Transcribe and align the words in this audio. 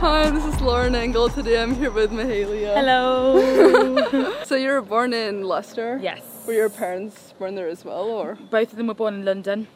Hi, 0.00 0.30
this 0.30 0.44
is 0.44 0.60
Lauren 0.60 0.94
Engel. 0.94 1.28
Today 1.28 1.60
I'm 1.62 1.74
here 1.74 1.90
with 1.90 2.10
Mahalia. 2.10 2.74
Hello. 2.74 4.34
So 4.44 4.54
you 4.56 4.68
were 4.70 4.80
born 4.80 5.12
in 5.12 5.42
Leicester? 5.42 5.98
yes. 6.02 6.22
Were 6.46 6.54
your 6.54 6.70
parents 6.70 7.34
born 7.38 7.54
there 7.54 7.68
as 7.68 7.84
well, 7.84 8.04
or? 8.04 8.38
Both 8.50 8.70
of 8.72 8.78
them 8.78 8.86
were 8.86 8.94
born 8.94 9.14
in 9.14 9.24
London. 9.24 9.66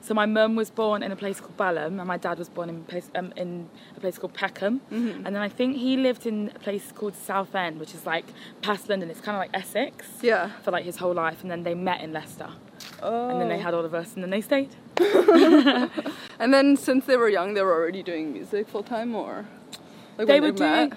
So 0.00 0.14
my 0.14 0.24
mum 0.26 0.56
was 0.56 0.70
born 0.70 1.02
in 1.02 1.12
a 1.12 1.16
place 1.16 1.40
called 1.40 1.56
Balham, 1.56 1.98
and 1.98 2.06
my 2.08 2.16
dad 2.16 2.38
was 2.38 2.48
born 2.48 2.68
in 2.70 2.76
a 2.76 2.80
place, 2.80 3.10
um, 3.14 3.32
in 3.36 3.68
a 3.96 4.00
place 4.00 4.16
called 4.18 4.32
Peckham. 4.34 4.80
Mm-hmm. 4.90 5.26
And 5.26 5.36
then 5.36 5.42
I 5.42 5.48
think 5.48 5.76
he 5.76 5.96
lived 5.96 6.26
in 6.26 6.50
a 6.54 6.58
place 6.58 6.90
called 6.92 7.14
Southend, 7.16 7.78
which 7.80 7.94
is 7.94 8.06
like 8.06 8.24
past 8.62 8.88
London. 8.88 9.10
It's 9.10 9.20
kind 9.20 9.36
of 9.36 9.40
like 9.40 9.50
Essex. 9.52 10.06
Yeah. 10.22 10.50
For 10.62 10.70
like 10.70 10.84
his 10.84 10.96
whole 10.96 11.14
life, 11.14 11.42
and 11.42 11.50
then 11.50 11.62
they 11.62 11.74
met 11.74 12.00
in 12.00 12.12
Leicester, 12.12 12.48
Oh. 13.02 13.28
and 13.30 13.40
then 13.40 13.48
they 13.48 13.58
had 13.58 13.74
all 13.74 13.84
of 13.84 13.92
us, 13.94 14.14
and 14.14 14.22
then 14.22 14.30
they 14.30 14.40
stayed. 14.40 14.70
And 16.36 16.52
then 16.52 16.76
since 16.76 17.06
they 17.06 17.16
were 17.16 17.28
young, 17.28 17.54
they 17.54 17.62
were 17.62 17.72
already 17.72 18.02
doing 18.02 18.32
music 18.32 18.66
full 18.68 18.82
time, 18.82 19.14
or 19.14 19.46
like 20.18 20.26
they 20.26 20.40
were 20.40 20.52
met? 20.52 20.90
doing 20.90 20.92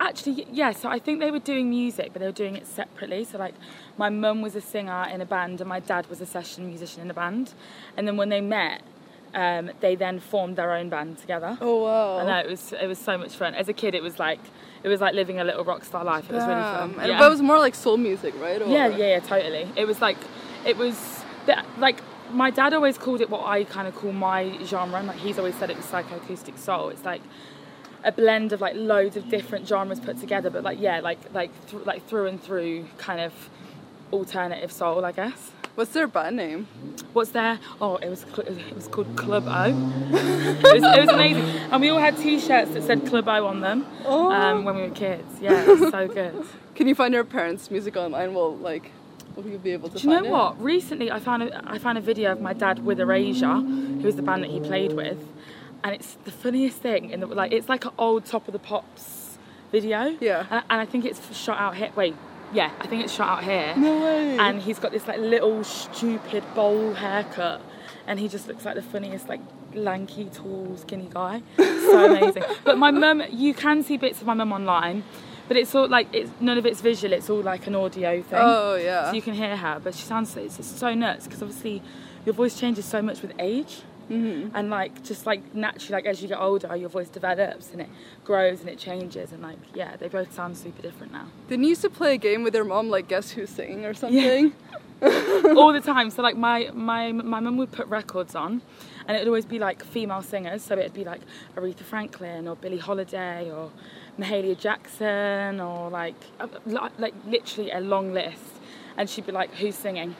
actually 0.00 0.46
yeah 0.50 0.72
so 0.72 0.88
i 0.88 0.98
think 0.98 1.20
they 1.20 1.30
were 1.30 1.38
doing 1.38 1.70
music 1.70 2.10
but 2.12 2.20
they 2.20 2.26
were 2.26 2.32
doing 2.32 2.56
it 2.56 2.66
separately 2.66 3.24
so 3.24 3.38
like 3.38 3.54
my 3.96 4.08
mum 4.08 4.42
was 4.42 4.54
a 4.54 4.60
singer 4.60 5.06
in 5.12 5.20
a 5.20 5.26
band 5.26 5.60
and 5.60 5.68
my 5.68 5.80
dad 5.80 6.06
was 6.08 6.20
a 6.20 6.26
session 6.26 6.66
musician 6.66 7.02
in 7.02 7.10
a 7.10 7.14
band 7.14 7.52
and 7.96 8.06
then 8.06 8.16
when 8.16 8.28
they 8.28 8.40
met 8.40 8.82
um, 9.34 9.70
they 9.80 9.94
then 9.94 10.20
formed 10.20 10.56
their 10.56 10.72
own 10.72 10.88
band 10.88 11.18
together 11.18 11.58
Oh 11.60 11.82
wow! 11.84 12.18
I 12.18 12.24
know 12.24 12.38
it 12.38 12.48
was 12.48 12.72
it 12.72 12.86
was 12.86 12.98
so 12.98 13.18
much 13.18 13.32
fun. 13.34 13.54
As 13.54 13.68
a 13.68 13.72
kid, 13.74 13.94
it 13.94 14.02
was 14.02 14.18
like 14.18 14.40
it 14.82 14.88
was 14.88 15.00
like 15.00 15.14
living 15.14 15.38
a 15.38 15.44
little 15.44 15.64
rock 15.64 15.84
star 15.84 16.04
life. 16.04 16.30
It 16.30 16.34
was 16.34 16.44
really 16.44 16.54
Damn. 16.54 16.92
fun. 16.92 17.00
And 17.00 17.12
yeah. 17.12 17.18
but 17.18 17.26
it 17.26 17.30
was 17.30 17.42
more 17.42 17.58
like 17.58 17.74
soul 17.74 17.96
music, 17.96 18.34
right? 18.40 18.60
Or? 18.60 18.68
yeah, 18.68 18.86
yeah, 18.86 19.08
yeah, 19.08 19.20
totally. 19.20 19.68
It 19.76 19.86
was 19.86 20.00
like 20.00 20.16
it 20.64 20.76
was 20.76 21.22
the, 21.46 21.62
like 21.78 22.00
my 22.32 22.50
dad 22.50 22.72
always 22.74 22.98
called 22.98 23.20
it 23.20 23.30
what 23.30 23.44
I 23.46 23.64
kind 23.64 23.88
of 23.88 23.94
call 23.94 24.12
my 24.12 24.58
genre. 24.64 24.98
And 24.98 25.08
like 25.08 25.18
he's 25.18 25.38
always 25.38 25.54
said 25.56 25.70
it 25.70 25.76
was 25.76 25.86
psychoacoustic 25.86 26.58
soul. 26.58 26.88
It's 26.88 27.04
like 27.04 27.22
a 28.04 28.12
blend 28.12 28.52
of 28.52 28.60
like 28.60 28.74
loads 28.76 29.16
of 29.16 29.28
different 29.28 29.66
genres 29.68 30.00
put 30.00 30.18
together, 30.20 30.50
but 30.50 30.62
like 30.62 30.80
yeah, 30.80 31.00
like 31.00 31.18
like 31.34 31.50
th- 31.70 31.84
like 31.84 32.06
through 32.08 32.26
and 32.26 32.42
through 32.42 32.86
kind 32.98 33.20
of 33.20 33.32
alternative 34.12 34.72
soul, 34.72 35.04
I 35.04 35.12
guess. 35.12 35.52
What's 35.74 35.92
their 35.92 36.08
band 36.08 36.36
name? 36.36 36.66
What's 37.12 37.30
there? 37.30 37.60
Oh, 37.80 37.96
it 37.96 38.08
was 38.08 38.20
cl- 38.34 38.48
it 38.48 38.74
was 38.74 38.88
called 38.88 39.16
Club 39.16 39.44
O. 39.46 39.64
it, 39.68 40.62
was, 40.62 40.82
it 40.82 41.00
was 41.00 41.08
amazing, 41.08 41.44
and 41.44 41.80
we 41.80 41.88
all 41.90 41.98
had 42.00 42.16
T-shirts 42.16 42.72
that 42.72 42.82
said 42.82 43.06
Club 43.06 43.28
O 43.28 43.46
on 43.46 43.60
them 43.60 43.86
Oh. 44.04 44.32
um, 44.32 44.64
when 44.64 44.74
we 44.76 44.82
were 44.82 44.90
kids. 44.90 45.40
Yeah, 45.40 45.62
it 45.62 45.78
was 45.78 45.90
so 45.90 46.08
good. 46.08 46.34
Can 46.74 46.88
you 46.88 46.94
find 46.96 47.14
your 47.14 47.24
parents' 47.24 47.70
music 47.70 47.96
online? 47.96 48.34
Well, 48.34 48.56
like, 48.56 48.90
will 49.36 49.46
you 49.46 49.58
be 49.58 49.70
able 49.70 49.88
to 49.90 49.98
Do 49.98 50.08
you 50.08 50.14
know 50.20 50.24
it? 50.24 50.30
what? 50.30 50.60
Recently, 50.60 51.12
I 51.12 51.20
found 51.20 51.44
a, 51.44 51.70
I 51.70 51.78
found 51.78 51.96
a 51.96 52.00
video 52.00 52.32
of 52.32 52.40
my 52.40 52.54
dad 52.54 52.84
with 52.84 52.98
Erasure, 52.98 53.60
who 53.60 54.00
was 54.02 54.16
the 54.16 54.22
band 54.22 54.42
that 54.42 54.50
he 54.50 54.58
played 54.58 54.94
with, 54.94 55.18
and 55.84 55.94
it's 55.94 56.16
the 56.24 56.30
funniest 56.30 56.78
thing. 56.78 57.10
In 57.10 57.20
the 57.20 57.26
like, 57.26 57.52
it's 57.52 57.68
like 57.68 57.84
an 57.84 57.92
old 57.98 58.24
Top 58.24 58.48
of 58.48 58.52
the 58.52 58.58
Pops 58.58 59.38
video. 59.70 60.16
Yeah. 60.20 60.46
And, 60.50 60.64
and 60.70 60.80
I 60.80 60.84
think 60.84 61.04
it's 61.04 61.36
shot 61.36 61.58
out 61.58 61.76
here. 61.76 61.90
Wait, 61.96 62.14
yeah, 62.52 62.70
I 62.80 62.86
think 62.86 63.04
it's 63.04 63.12
shot 63.12 63.38
out 63.38 63.44
here. 63.44 63.74
No 63.76 64.02
way. 64.02 64.38
And 64.38 64.60
he's 64.60 64.78
got 64.78 64.92
this 64.92 65.06
like 65.06 65.18
little 65.18 65.64
stupid 65.64 66.44
bowl 66.54 66.94
haircut, 66.94 67.60
and 68.06 68.18
he 68.18 68.28
just 68.28 68.48
looks 68.48 68.64
like 68.64 68.74
the 68.74 68.82
funniest 68.82 69.28
like 69.28 69.40
lanky, 69.74 70.26
tall, 70.26 70.76
skinny 70.76 71.08
guy. 71.12 71.42
So 71.56 72.16
amazing. 72.16 72.44
but 72.64 72.78
my 72.78 72.90
mum, 72.90 73.22
you 73.30 73.54
can 73.54 73.82
see 73.82 73.96
bits 73.96 74.20
of 74.20 74.26
my 74.26 74.34
mum 74.34 74.52
online. 74.52 75.04
But 75.46 75.56
it's 75.56 75.74
all 75.74 75.88
like 75.88 76.08
it's 76.12 76.30
none 76.40 76.58
of 76.58 76.66
it's 76.66 76.82
visual. 76.82 77.14
It's 77.14 77.30
all 77.30 77.40
like 77.40 77.66
an 77.66 77.74
audio 77.74 78.20
thing. 78.20 78.38
Oh 78.40 78.74
yeah. 78.74 79.10
So 79.10 79.16
you 79.16 79.22
can 79.22 79.32
hear 79.32 79.56
her, 79.56 79.80
but 79.82 79.94
she 79.94 80.02
sounds 80.02 80.30
so, 80.30 80.40
it's 80.40 80.66
so 80.66 80.94
nuts 80.94 81.24
because 81.26 81.42
obviously 81.42 81.82
your 82.26 82.34
voice 82.34 82.58
changes 82.60 82.84
so 82.84 83.00
much 83.00 83.22
with 83.22 83.32
age. 83.38 83.80
Mm-hmm. 84.10 84.56
And 84.56 84.70
like 84.70 85.02
just 85.04 85.26
like 85.26 85.54
naturally, 85.54 86.02
like 86.02 86.06
as 86.06 86.22
you 86.22 86.28
get 86.28 86.40
older, 86.40 86.74
your 86.76 86.88
voice 86.88 87.08
develops 87.08 87.72
and 87.72 87.82
it 87.82 87.88
grows 88.24 88.60
and 88.60 88.68
it 88.68 88.78
changes. 88.78 89.32
And 89.32 89.42
like 89.42 89.58
yeah, 89.74 89.96
they 89.96 90.08
both 90.08 90.32
sound 90.32 90.56
super 90.56 90.82
different 90.82 91.12
now. 91.12 91.26
Didn't 91.48 91.64
you 91.64 91.70
used 91.70 91.82
to 91.82 91.90
play 91.90 92.14
a 92.14 92.18
game 92.18 92.42
with 92.42 92.54
your 92.54 92.64
mom, 92.64 92.88
like 92.88 93.08
Guess 93.08 93.32
Who's 93.32 93.50
Singing 93.50 93.84
or 93.84 93.94
something? 93.94 94.52
all 95.02 95.72
the 95.72 95.80
time. 95.80 96.10
So 96.10 96.22
like 96.22 96.36
my 96.36 96.70
my 96.74 97.12
my 97.12 97.38
mum 97.38 97.56
would 97.58 97.70
put 97.70 97.86
records 97.86 98.34
on, 98.34 98.62
and 99.06 99.16
it 99.16 99.20
would 99.20 99.28
always 99.28 99.44
be 99.44 99.58
like 99.58 99.84
female 99.84 100.22
singers. 100.22 100.62
So 100.62 100.76
it'd 100.76 100.92
be 100.92 101.04
like 101.04 101.20
Aretha 101.56 101.82
Franklin 101.82 102.48
or 102.48 102.56
Billie 102.56 102.78
Holiday 102.78 103.50
or 103.50 103.70
Mahalia 104.18 104.58
Jackson 104.58 105.60
or 105.60 105.88
like 105.90 106.16
like 106.66 107.14
literally 107.26 107.70
a 107.70 107.80
long 107.80 108.12
list. 108.12 108.42
And 108.96 109.08
she'd 109.08 109.26
be 109.26 109.32
like, 109.32 109.54
"Who's 109.54 109.76
singing?" 109.76 110.16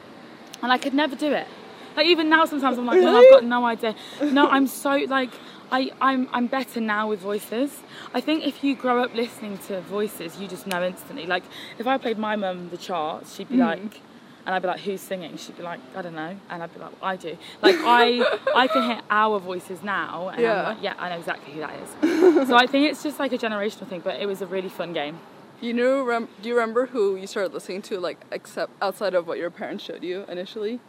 And 0.61 0.71
I 0.71 0.77
could 0.77 0.93
never 0.93 1.15
do 1.15 1.33
it. 1.33 1.47
Like 1.95 2.07
even 2.07 2.29
now, 2.29 2.45
sometimes 2.45 2.77
I'm 2.77 2.85
like, 2.85 3.01
"Well, 3.01 3.17
I've 3.17 3.29
got 3.29 3.43
no 3.43 3.65
idea." 3.65 3.95
No, 4.21 4.47
I'm 4.47 4.67
so 4.67 4.91
like. 5.07 5.31
I, 5.71 5.91
I'm, 6.01 6.27
I'm 6.33 6.47
better 6.47 6.81
now 6.81 7.09
with 7.09 7.19
voices. 7.19 7.83
I 8.15 8.21
think 8.21 8.43
if 8.43 8.63
you 8.63 8.75
grow 8.75 9.03
up 9.03 9.13
listening 9.13 9.59
to 9.67 9.81
voices, 9.81 10.39
you 10.39 10.47
just 10.47 10.65
know 10.65 10.83
instantly. 10.83 11.27
Like, 11.27 11.43
if 11.77 11.85
I 11.85 11.99
played 11.99 12.17
my 12.17 12.35
mum 12.35 12.69
the 12.71 12.77
charts, 12.77 13.35
she'd 13.35 13.49
be 13.49 13.57
mm. 13.57 13.67
like, 13.67 14.01
and 14.47 14.55
I'd 14.55 14.63
be 14.63 14.67
like, 14.67 14.79
"Who's 14.79 14.99
singing?" 14.99 15.37
She'd 15.37 15.57
be 15.57 15.61
like, 15.61 15.79
"I 15.95 16.01
don't 16.01 16.15
know," 16.15 16.35
and 16.49 16.63
I'd 16.63 16.73
be 16.73 16.79
like, 16.79 16.93
"I 17.03 17.15
do." 17.17 17.37
Like 17.61 17.75
I, 17.77 18.39
I 18.55 18.65
can 18.67 18.81
hear 18.81 19.01
our 19.11 19.39
voices 19.39 19.83
now, 19.83 20.29
and 20.29 20.41
Yeah. 20.41 20.59
I'm 20.59 20.63
like, 20.75 20.83
"Yeah, 20.83 20.95
I 20.97 21.09
know 21.09 21.17
exactly 21.17 21.53
who 21.53 21.59
that 21.59 21.75
is." 21.79 22.47
so 22.47 22.55
I 22.55 22.65
think 22.65 22.89
it's 22.89 23.03
just 23.03 23.19
like 23.19 23.31
a 23.31 23.37
generational 23.37 23.87
thing, 23.87 24.01
but 24.03 24.19
it 24.19 24.25
was 24.25 24.41
a 24.41 24.47
really 24.47 24.69
fun 24.69 24.91
game. 24.91 25.19
You 25.61 25.73
know, 25.73 26.03
rem- 26.03 26.29
do 26.41 26.49
you 26.49 26.55
remember 26.55 26.87
who 26.87 27.15
you 27.15 27.27
started 27.27 27.53
listening 27.53 27.83
to, 27.83 27.99
like, 27.99 28.17
except 28.31 28.71
outside 28.81 29.13
of 29.13 29.27
what 29.27 29.37
your 29.37 29.51
parents 29.51 29.83
showed 29.83 30.03
you 30.03 30.25
initially? 30.29 30.79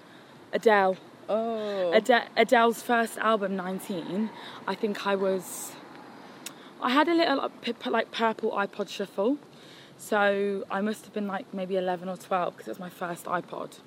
Adele, 0.52 0.96
Oh. 1.28 1.92
Ade- 1.94 2.24
Adele's 2.36 2.82
first 2.82 3.16
album, 3.18 3.54
19. 3.56 4.30
I 4.66 4.74
think 4.74 5.06
I 5.06 5.14
was, 5.14 5.72
I 6.82 6.90
had 6.90 7.06
a 7.08 7.14
little 7.14 7.36
like, 7.36 7.60
p- 7.62 7.72
p- 7.72 7.90
like 7.90 8.10
purple 8.10 8.50
iPod 8.50 8.88
shuffle, 8.88 9.38
so 9.96 10.64
I 10.70 10.80
must 10.80 11.04
have 11.04 11.14
been 11.14 11.28
like 11.28 11.52
maybe 11.54 11.76
11 11.76 12.08
or 12.08 12.16
12 12.16 12.54
because 12.56 12.66
it 12.68 12.70
was 12.72 12.80
my 12.80 12.88
first 12.88 13.26
iPod. 13.26 13.78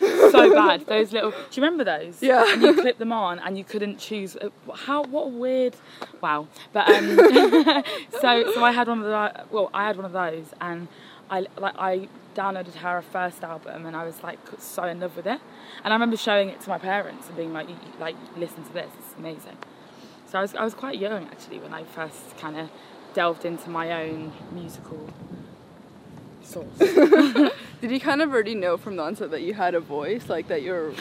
so 0.00 0.52
bad. 0.54 0.86
Those 0.86 1.12
little. 1.12 1.30
Do 1.30 1.36
you 1.52 1.62
remember 1.62 1.84
those? 1.84 2.20
Yeah. 2.22 2.44
And 2.52 2.62
you 2.62 2.74
clip 2.74 2.98
them 2.98 3.12
on, 3.12 3.38
and 3.38 3.56
you 3.56 3.64
couldn't 3.64 3.98
choose. 3.98 4.36
uh, 4.36 4.48
How? 4.74 5.02
What 5.04 5.26
a 5.26 5.28
weird. 5.28 5.76
Wow. 6.20 6.48
But 6.72 6.88
um. 6.90 7.16
so 8.20 8.52
so 8.52 8.64
I 8.64 8.72
had 8.72 8.88
one 8.88 8.98
of 8.98 9.04
the. 9.04 9.44
Well, 9.50 9.70
I 9.72 9.86
had 9.86 9.96
one 9.96 10.04
of 10.04 10.12
those, 10.12 10.46
and 10.60 10.88
I 11.30 11.46
like 11.58 11.74
I 11.78 12.08
downloaded 12.36 12.74
her 12.86 13.02
first 13.02 13.42
album, 13.42 13.86
and 13.86 13.94
I 13.96 14.04
was 14.04 14.22
like 14.22 14.38
so 14.58 14.84
in 14.84 15.00
love 15.00 15.16
with 15.16 15.26
it. 15.26 15.40
And 15.82 15.92
I 15.92 15.96
remember 15.96 16.16
showing 16.16 16.48
it 16.50 16.60
to 16.62 16.68
my 16.68 16.78
parents 16.78 17.26
and 17.28 17.36
being 17.36 17.52
like, 17.52 17.68
"You- 17.68 17.74
you- 17.86 17.98
like 18.00 18.16
listen 18.36 18.62
to 18.64 18.72
this. 18.72 18.90
It's 19.00 19.14
amazing. 19.18 19.56
So 20.28 20.38
I 20.38 20.42
was 20.42 20.54
I 20.54 20.64
was 20.64 20.74
quite 20.74 20.98
young 21.06 21.24
actually 21.32 21.58
when 21.64 21.72
I 21.72 21.82
first 21.84 22.36
kind 22.38 22.56
of 22.58 22.68
delved 23.14 23.44
into 23.44 23.70
my 23.70 23.86
own 24.02 24.32
musical 24.52 25.02
source. 26.42 26.66
Did 27.80 27.90
you 27.90 28.00
kind 28.00 28.22
of 28.22 28.32
already 28.32 28.54
know 28.54 28.76
from 28.76 28.96
the 28.96 29.02
onset 29.02 29.30
that 29.30 29.42
you 29.42 29.54
had 29.54 29.74
a 29.74 29.80
voice, 29.80 30.28
like 30.28 30.48
that 30.48 30.62
you're 30.62 30.92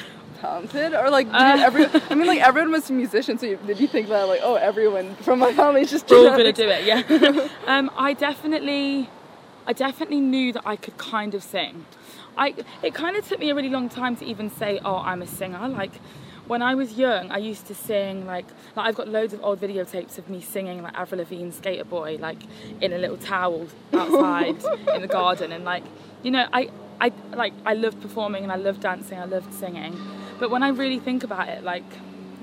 talented, 0.41 0.93
or 0.93 1.09
like 1.09 1.27
Uh. 1.31 1.57
every? 1.67 1.85
I 2.09 2.15
mean, 2.15 2.27
like 2.27 2.41
everyone 2.41 2.71
was 2.71 2.89
a 2.89 2.93
musician, 2.93 3.37
so 3.37 3.45
you, 3.45 3.57
did 3.65 3.79
you 3.79 3.87
think 3.87 4.09
that 4.09 4.23
like, 4.27 4.41
oh, 4.43 4.55
everyone 4.55 5.15
from 5.15 5.39
my 5.39 5.53
family 5.53 5.81
is 5.81 5.91
just 5.91 6.09
We're 6.09 6.29
all 6.29 6.37
gonna 6.37 6.51
do 6.53 6.67
it, 6.67 6.83
yeah. 6.85 7.47
um, 7.67 7.89
I 7.97 8.13
definitely, 8.13 9.09
I 9.67 9.73
definitely 9.73 10.19
knew 10.19 10.53
that 10.53 10.63
I 10.65 10.75
could 10.75 10.97
kind 10.97 11.33
of 11.33 11.43
sing. 11.43 11.85
I 12.37 12.53
it 12.83 12.93
kind 12.93 13.15
of 13.15 13.27
took 13.27 13.39
me 13.39 13.49
a 13.49 13.55
really 13.55 13.69
long 13.69 13.89
time 13.89 14.15
to 14.17 14.25
even 14.25 14.49
say, 14.49 14.79
oh, 14.83 14.97
I'm 14.97 15.21
a 15.21 15.27
singer. 15.27 15.67
Like 15.67 15.91
when 16.47 16.61
I 16.61 16.75
was 16.75 16.93
young, 16.93 17.31
I 17.31 17.37
used 17.37 17.65
to 17.67 17.75
sing 17.75 18.25
like 18.25 18.45
like 18.75 18.87
I've 18.87 18.95
got 18.95 19.07
loads 19.07 19.33
of 19.33 19.43
old 19.43 19.59
videotapes 19.59 20.17
of 20.17 20.29
me 20.29 20.41
singing 20.41 20.83
like 20.83 20.93
Avril 20.93 21.19
Lavigne, 21.19 21.49
Sk8er 21.49 21.89
Boi, 21.89 22.17
like 22.19 22.39
in 22.81 22.93
a 22.93 22.97
little 22.97 23.17
towel 23.17 23.67
outside 23.93 24.63
in 24.93 25.01
the 25.01 25.07
garden, 25.07 25.51
and 25.51 25.65
like 25.65 25.83
you 26.23 26.31
know, 26.31 26.47
I 26.53 26.69
I 27.01 27.11
like 27.33 27.53
I 27.65 27.73
loved 27.73 28.01
performing 28.01 28.43
and 28.43 28.51
I 28.51 28.57
loved 28.57 28.81
dancing, 28.81 29.17
I 29.19 29.25
loved 29.25 29.53
singing. 29.53 29.97
But 30.39 30.51
when 30.51 30.63
I 30.63 30.69
really 30.69 30.99
think 30.99 31.23
about 31.23 31.49
it, 31.49 31.63
like 31.63 31.85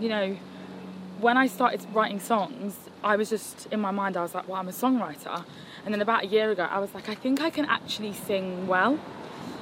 you 0.00 0.08
know 0.08 0.36
when 1.20 1.36
I 1.36 1.46
started 1.46 1.86
writing 1.94 2.18
songs, 2.18 2.76
I 3.04 3.14
was 3.16 3.30
just 3.30 3.68
in 3.70 3.80
my 3.80 3.92
mind, 3.92 4.16
I 4.16 4.22
was 4.22 4.34
like, 4.34 4.48
well, 4.48 4.56
I'm 4.56 4.68
a 4.68 4.72
songwriter. 4.72 5.44
And 5.84 5.92
then 5.92 6.00
about 6.00 6.24
a 6.24 6.26
year 6.26 6.50
ago, 6.50 6.64
I 6.70 6.78
was 6.78 6.94
like, 6.94 7.08
I 7.08 7.14
think 7.14 7.40
I 7.40 7.50
can 7.50 7.64
actually 7.64 8.12
sing 8.12 8.66
well. 8.66 8.98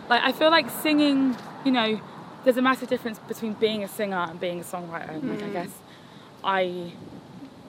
Like, 0.08 0.22
I 0.22 0.32
feel 0.32 0.50
like 0.50 0.69
singing, 0.70 1.37
you 1.64 1.72
know, 1.72 2.00
there's 2.44 2.56
a 2.56 2.62
massive 2.62 2.88
difference 2.88 3.19
between 3.20 3.55
being 3.55 3.84
a 3.84 3.88
singer 3.88 4.26
and 4.28 4.38
being 4.40 4.61
a 4.61 4.64
songwriter. 4.64 5.11
And 5.11 5.31
like, 5.31 5.43
I 5.43 5.49
guess 5.50 5.70
I, 6.44 6.93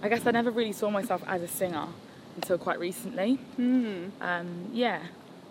I 0.02 0.10
guess 0.10 0.26
I 0.26 0.32
never 0.32 0.52
really 0.52 0.72
saw 0.74 0.90
myself 0.90 1.24
as 1.28 1.42
a 1.42 1.48
singer 1.48 1.88
until 2.36 2.58
quite 2.58 2.80
recently. 2.80 3.40
Um, 4.22 4.70
yeah. 4.74 5.00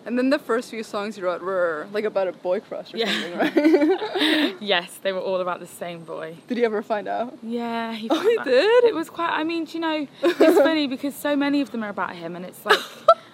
And 0.05 0.17
then 0.17 0.29
the 0.31 0.39
first 0.39 0.69
few 0.71 0.83
songs 0.83 1.17
you 1.17 1.23
wrote 1.25 1.41
were 1.43 1.87
like 1.93 2.05
about 2.05 2.27
a 2.27 2.31
boy 2.31 2.59
crush 2.59 2.93
or 2.93 2.97
Yeah. 2.97 3.11
something, 3.11 3.37
right? 3.37 4.55
Yes, 4.61 4.99
they 5.03 5.11
were 5.13 5.19
all 5.19 5.39
about 5.41 5.59
the 5.59 5.67
same 5.67 6.03
boy. 6.03 6.37
Did 6.47 6.57
he 6.57 6.65
ever 6.65 6.81
find 6.81 7.07
out? 7.07 7.37
Yeah, 7.43 7.93
he, 7.93 8.07
Oh, 8.09 8.19
he 8.19 8.35
that. 8.37 8.45
did? 8.45 8.83
It 8.85 8.95
was 8.95 9.09
quite. 9.09 9.29
I 9.31 9.43
mean, 9.43 9.65
do 9.65 9.73
you 9.73 9.79
know, 9.79 10.07
it's 10.23 10.57
funny 10.69 10.87
because 10.87 11.13
so 11.15 11.35
many 11.35 11.61
of 11.61 11.71
them 11.71 11.83
are 11.83 11.89
about 11.89 12.15
him, 12.15 12.35
and 12.35 12.45
it's 12.45 12.65
like, 12.65 12.79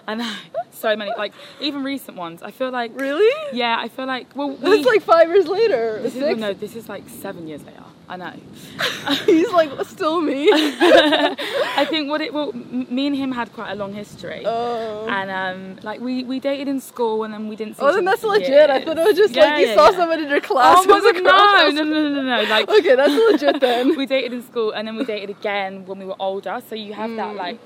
I 0.07 0.15
know, 0.15 0.33
so 0.71 0.95
many. 0.95 1.11
Like 1.17 1.33
even 1.61 1.83
recent 1.83 2.17
ones. 2.17 2.41
I 2.43 2.51
feel 2.51 2.71
like. 2.71 2.91
Really? 2.99 3.33
Yeah, 3.57 3.77
I 3.79 3.87
feel 3.87 4.05
like. 4.05 4.27
Well, 4.35 4.49
we, 4.51 4.55
That's 4.57 4.85
like 4.85 5.01
five 5.03 5.27
years 5.29 5.47
later. 5.47 6.01
This 6.01 6.15
is, 6.15 6.21
six. 6.21 6.39
no, 6.39 6.53
this 6.53 6.75
is 6.75 6.87
like 6.89 7.07
seven 7.09 7.47
years 7.47 7.63
later. 7.65 7.83
I 8.09 8.15
know. 8.15 8.31
He's 9.25 9.49
like 9.51 9.69
still 9.85 10.21
me. 10.21 10.47
I 10.51 11.85
think 11.89 12.09
what 12.09 12.21
it. 12.21 12.33
Well, 12.33 12.53
me 12.53 13.07
and 13.07 13.15
him 13.15 13.31
had 13.33 13.51
quite 13.53 13.71
a 13.71 13.75
long 13.75 13.93
history. 13.93 14.43
oh. 14.45 15.07
And 15.09 15.29
um, 15.29 15.79
like 15.83 15.99
we, 15.99 16.23
we 16.23 16.39
dated 16.39 16.67
in 16.69 16.79
school 16.79 17.23
and 17.25 17.33
then 17.33 17.49
we 17.49 17.55
didn't 17.57 17.75
see 17.75 17.83
Oh, 17.83 17.93
then 17.93 18.05
that's 18.05 18.23
legit. 18.23 18.69
I 18.69 18.83
thought 18.83 18.97
it 18.97 19.07
was 19.07 19.17
just 19.17 19.35
Yeah, 19.35 19.45
like 19.45 19.59
you 19.61 19.67
yeah, 19.67 19.75
saw 19.75 19.89
yeah. 19.91 19.97
someone 19.97 20.23
in 20.23 20.29
your 20.29 20.39
class. 20.41 20.77
Oh 20.79 20.87
was 20.93 21.03
no, 21.03 21.71
no, 21.71 21.83
no, 21.83 21.99
no, 21.99 22.09
no, 22.09 22.21
no. 22.43 22.49
Like 22.49 22.69
Okay, 22.69 22.95
that's 22.95 23.13
legit 23.13 23.59
then. 23.59 23.97
we 23.97 24.05
dated 24.05 24.31
in 24.33 24.41
school 24.43 24.71
and 24.71 24.87
then 24.87 24.95
we 24.95 25.03
dated 25.03 25.29
again 25.29 25.85
when 25.85 25.99
we 25.99 26.05
were 26.05 26.15
older. 26.19 26.61
So 26.69 26.75
you 26.75 26.93
have 26.93 27.09
that 27.17 27.35
Mm. 27.35 27.37
like, 27.37 27.59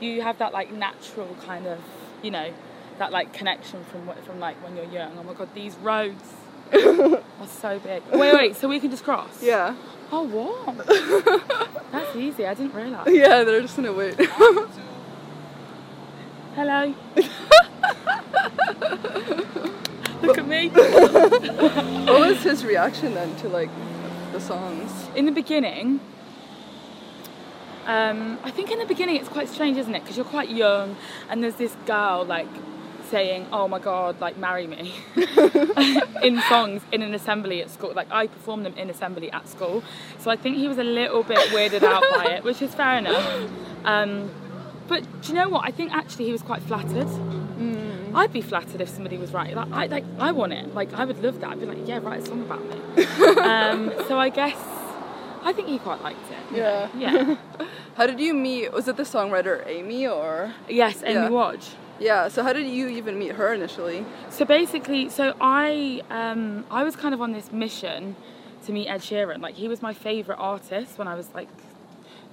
you 0.00 0.22
have 0.22 0.38
that 0.38 0.52
like 0.52 0.72
natural 0.72 1.36
kind 1.44 1.66
of, 1.66 1.78
you 2.22 2.30
know, 2.30 2.52
that 2.98 3.10
like 3.10 3.32
connection 3.32 3.82
from 3.84 4.06
from 4.24 4.38
like 4.38 4.56
when 4.62 4.76
you're 4.76 4.84
young. 4.92 5.16
Oh 5.18 5.22
my 5.24 5.32
god, 5.34 5.48
these 5.54 5.74
roads 5.76 6.34
are 7.40 7.46
so 7.46 7.78
big. 7.78 8.02
Wait, 8.12 8.34
wait. 8.34 8.56
So 8.56 8.68
we 8.68 8.80
can 8.80 8.90
just 8.90 9.04
cross? 9.04 9.42
Yeah. 9.42 9.74
Oh 10.10 10.22
what? 10.22 10.76
That's 11.92 12.16
easy. 12.16 12.46
I 12.46 12.54
didn't 12.54 12.74
realise. 12.74 13.06
Yeah, 13.12 13.44
they're 13.44 13.60
just 13.60 13.76
gonna 13.76 13.92
wait. 13.92 14.14
Hello. 16.54 16.94
Look 20.22 20.38
at 20.38 20.46
me. 20.46 20.68
what 20.68 22.20
was 22.20 22.42
his 22.42 22.64
reaction 22.64 23.14
then 23.14 23.34
to 23.36 23.48
like 23.48 23.70
the 24.32 24.40
songs? 24.40 25.08
in 25.14 25.26
the 25.26 25.32
beginning, 25.32 26.00
um, 27.86 28.38
I 28.44 28.50
think 28.50 28.70
in 28.70 28.78
the 28.78 28.86
beginning 28.86 29.16
it's 29.16 29.28
quite 29.28 29.48
strange, 29.48 29.76
isn't 29.76 29.94
it? 29.94 30.02
Because 30.02 30.16
you're 30.16 30.24
quite 30.24 30.50
young, 30.50 30.96
and 31.28 31.42
there's 31.42 31.56
this 31.56 31.74
girl 31.86 32.24
like 32.24 32.48
saying, 33.12 33.46
"Oh 33.52 33.66
my 33.68 33.78
God, 33.78 34.20
like 34.20 34.36
marry 34.38 34.66
me," 34.66 34.92
in 36.28 36.40
songs 36.48 36.82
in 36.90 37.00
an 37.02 37.14
assembly 37.14 37.62
at 37.62 37.70
school. 37.70 37.92
Like 37.94 38.10
I 38.10 38.26
performed 38.26 38.64
them 38.66 38.74
in 38.82 38.90
assembly 38.90 39.30
at 39.30 39.46
school, 39.48 39.84
so 40.18 40.30
I 40.34 40.36
think 40.42 40.56
he 40.56 40.66
was 40.72 40.78
a 40.78 40.84
little 41.00 41.22
bit 41.22 41.38
weirded 41.56 41.82
out 41.94 42.02
by 42.16 42.24
it, 42.34 42.42
which 42.44 42.60
is 42.62 42.74
fair 42.74 42.96
enough. 42.98 43.26
Um, 43.84 44.30
but 44.88 45.00
do 45.22 45.28
you 45.28 45.34
know 45.34 45.48
what? 45.48 45.62
I 45.64 45.70
think 45.70 45.92
actually 45.92 46.24
he 46.24 46.32
was 46.32 46.42
quite 46.42 46.62
flattered. 46.62 47.08
I'd 48.14 48.30
be 48.32 48.42
flattered 48.42 48.80
if 48.82 48.90
somebody 48.90 49.16
was 49.16 49.32
right. 49.32 49.54
Like 49.56 49.70
I 49.72 49.86
like 49.86 50.04
I 50.18 50.32
want 50.32 50.52
it. 50.52 50.74
Like 50.74 50.92
I 50.92 51.04
would 51.04 51.22
love 51.22 51.40
that. 51.40 51.50
I'd 51.52 51.60
be 51.60 51.66
like, 51.66 51.86
yeah, 51.86 51.98
write 52.02 52.20
a 52.22 52.26
song 52.26 52.42
about 52.42 52.62
me. 52.70 53.04
um, 53.40 53.80
so 54.08 54.18
I 54.18 54.28
guess 54.28 54.56
I 55.42 55.52
think 55.54 55.68
he 55.68 55.78
quite 55.78 56.02
liked 56.02 56.26
it. 56.30 56.56
Yeah. 56.56 56.88
Yeah. 57.04 57.36
How 57.96 58.06
did 58.06 58.20
you 58.20 58.34
meet? 58.34 58.70
Was 58.72 58.86
it 58.88 58.96
the 58.96 59.04
songwriter 59.04 59.66
Amy 59.66 60.06
or? 60.06 60.52
yes, 60.68 61.02
Amy 61.02 61.14
Yeah. 61.14 61.28
Wadge. 61.30 61.68
Yeah. 62.02 62.28
So 62.28 62.42
how 62.42 62.52
did 62.52 62.66
you 62.66 62.88
even 62.88 63.18
meet 63.18 63.32
her 63.32 63.54
initially? 63.54 64.04
So 64.28 64.44
basically, 64.44 65.08
so 65.08 65.34
I 65.40 66.02
um, 66.10 66.64
I 66.70 66.82
was 66.82 66.96
kind 66.96 67.14
of 67.14 67.22
on 67.22 67.32
this 67.32 67.52
mission 67.52 68.16
to 68.66 68.72
meet 68.72 68.88
Ed 68.88 69.00
Sheeran. 69.00 69.40
Like 69.40 69.54
he 69.54 69.68
was 69.68 69.82
my 69.82 69.94
favorite 69.94 70.38
artist 70.38 70.98
when 70.98 71.06
I 71.06 71.14
was 71.14 71.28
like 71.32 71.48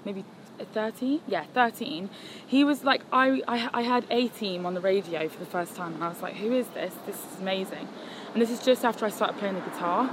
maybe 0.05 0.25
13. 0.73 1.21
Yeah, 1.27 1.45
13. 1.53 2.09
He 2.47 2.63
was 2.63 2.83
like 2.83 3.01
I 3.13 3.43
I, 3.47 3.69
I 3.73 3.81
had 3.83 4.05
A 4.09 4.27
Team 4.29 4.65
on 4.65 4.73
the 4.73 4.81
radio 4.81 5.29
for 5.29 5.37
the 5.37 5.45
first 5.45 5.75
time, 5.75 5.93
and 5.93 6.03
I 6.03 6.09
was 6.09 6.21
like, 6.23 6.35
who 6.35 6.51
is 6.51 6.67
this? 6.69 6.95
This 7.05 7.17
is 7.17 7.39
amazing. 7.39 7.87
And 8.33 8.41
this 8.41 8.49
is 8.49 8.63
just 8.63 8.83
after 8.83 9.05
I 9.05 9.09
started 9.09 9.37
playing 9.37 9.55
the 9.55 9.61
guitar. 9.61 10.09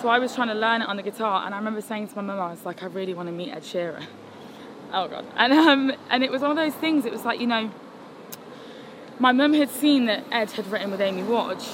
So 0.00 0.08
I 0.08 0.18
was 0.18 0.34
trying 0.34 0.48
to 0.48 0.54
learn 0.54 0.80
it 0.80 0.88
on 0.88 0.96
the 0.96 1.02
guitar, 1.02 1.44
and 1.44 1.54
I 1.54 1.58
remember 1.58 1.82
saying 1.82 2.08
to 2.08 2.16
my 2.16 2.22
mum, 2.22 2.40
I 2.40 2.50
was 2.50 2.64
like, 2.64 2.82
I 2.82 2.86
really 2.86 3.12
want 3.12 3.28
to 3.28 3.32
meet 3.32 3.50
Ed 3.50 3.62
Sheeran. 3.62 4.06
Oh 4.92 5.06
god. 5.06 5.26
And 5.36 5.52
um 5.52 5.92
and 6.08 6.24
it 6.24 6.30
was 6.30 6.40
one 6.40 6.50
of 6.50 6.56
those 6.56 6.74
things. 6.74 7.04
It 7.04 7.12
was 7.12 7.26
like 7.26 7.40
you 7.40 7.46
know 7.46 7.70
my 9.20 9.32
mum 9.32 9.52
had 9.52 9.70
seen 9.70 10.06
that 10.06 10.24
Ed 10.32 10.50
had 10.52 10.66
written 10.68 10.90
with 10.90 11.00
Amy 11.00 11.22
Wadge, 11.22 11.66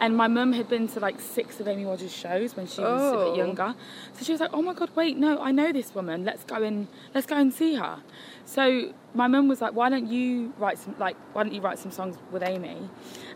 and 0.00 0.16
my 0.16 0.28
mum 0.28 0.52
had 0.52 0.68
been 0.68 0.86
to 0.88 1.00
like 1.00 1.20
six 1.20 1.58
of 1.58 1.66
Amy 1.66 1.84
Wadge's 1.84 2.14
shows 2.14 2.56
when 2.56 2.68
she 2.68 2.80
was 2.80 3.02
a 3.02 3.16
Oh. 3.18 3.30
bit 3.30 3.36
younger. 3.36 3.74
So 4.12 4.24
she 4.24 4.30
was 4.30 4.40
like, 4.40 4.50
"Oh 4.52 4.62
my 4.62 4.72
god, 4.72 4.90
wait, 4.94 5.16
no, 5.16 5.38
I 5.40 5.50
know 5.50 5.72
this 5.72 5.92
woman. 5.92 6.24
Let's 6.24 6.44
go 6.44 6.62
and 6.62 6.86
let's 7.14 7.26
go 7.26 7.34
and 7.36 7.52
see 7.52 7.74
her." 7.74 7.98
So 8.44 8.92
my 9.12 9.26
mum 9.26 9.48
was 9.48 9.60
like, 9.60 9.74
"Why 9.74 9.88
don't 9.90 10.06
you 10.06 10.52
write 10.56 10.78
some 10.78 10.94
like 11.00 11.16
Why 11.32 11.42
don't 11.42 11.52
you 11.52 11.60
write 11.60 11.80
some 11.80 11.90
songs 11.90 12.16
with 12.30 12.44
Amy?" 12.44 12.88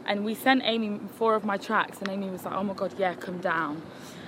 And 0.07 0.25
we 0.25 0.35
sent 0.35 0.63
Amy 0.65 1.01
four 1.19 1.35
of 1.35 1.45
my 1.45 1.57
tracks, 1.57 1.99
and 2.01 2.09
Amy 2.09 2.31
was 2.31 2.45
like, 2.45 2.55
"Oh 2.55 2.63
my 2.63 2.75
god, 2.75 2.95
yeah, 2.97 3.15
come 3.15 3.39
down." 3.39 3.83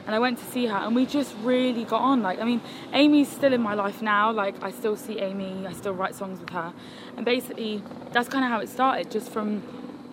And 0.07 0.15
I 0.15 0.19
went 0.19 0.39
to 0.39 0.45
see 0.45 0.67
her, 0.67 0.77
and 0.77 0.95
we 0.95 1.07
just 1.07 1.35
really 1.43 1.85
got 1.85 2.03
on. 2.03 2.23
Like, 2.23 2.39
I 2.39 2.45
mean, 2.45 2.61
Amy's 2.93 3.29
still 3.29 3.53
in 3.53 3.63
my 3.63 3.75
life 3.75 4.03
now. 4.03 4.31
Like, 4.33 4.63
I 4.63 4.71
still 4.71 4.97
see 4.97 5.19
Amy, 5.19 5.67
I 5.67 5.73
still 5.73 5.95
write 5.95 6.15
songs 6.15 6.41
with 6.41 6.51
her. 6.51 6.73
And 7.17 7.25
basically, 7.25 7.83
that's 8.13 8.29
kind 8.29 8.45
of 8.45 8.51
how 8.51 8.61
it 8.61 8.69
started, 8.69 9.11
just 9.11 9.31
from 9.31 9.63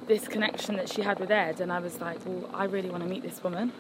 this 0.07 0.27
connection 0.27 0.77
that 0.77 0.89
she 0.89 1.01
had 1.01 1.19
with 1.19 1.29
Ed. 1.29 1.59
And 1.59 1.71
I 1.71 1.79
was 1.79 1.99
like, 1.99 2.19
well, 2.25 2.49
I 2.53 2.65
really 2.65 2.89
want 2.89 3.03
to 3.03 3.09
meet 3.09 3.21
this 3.23 3.43
woman. 3.43 3.73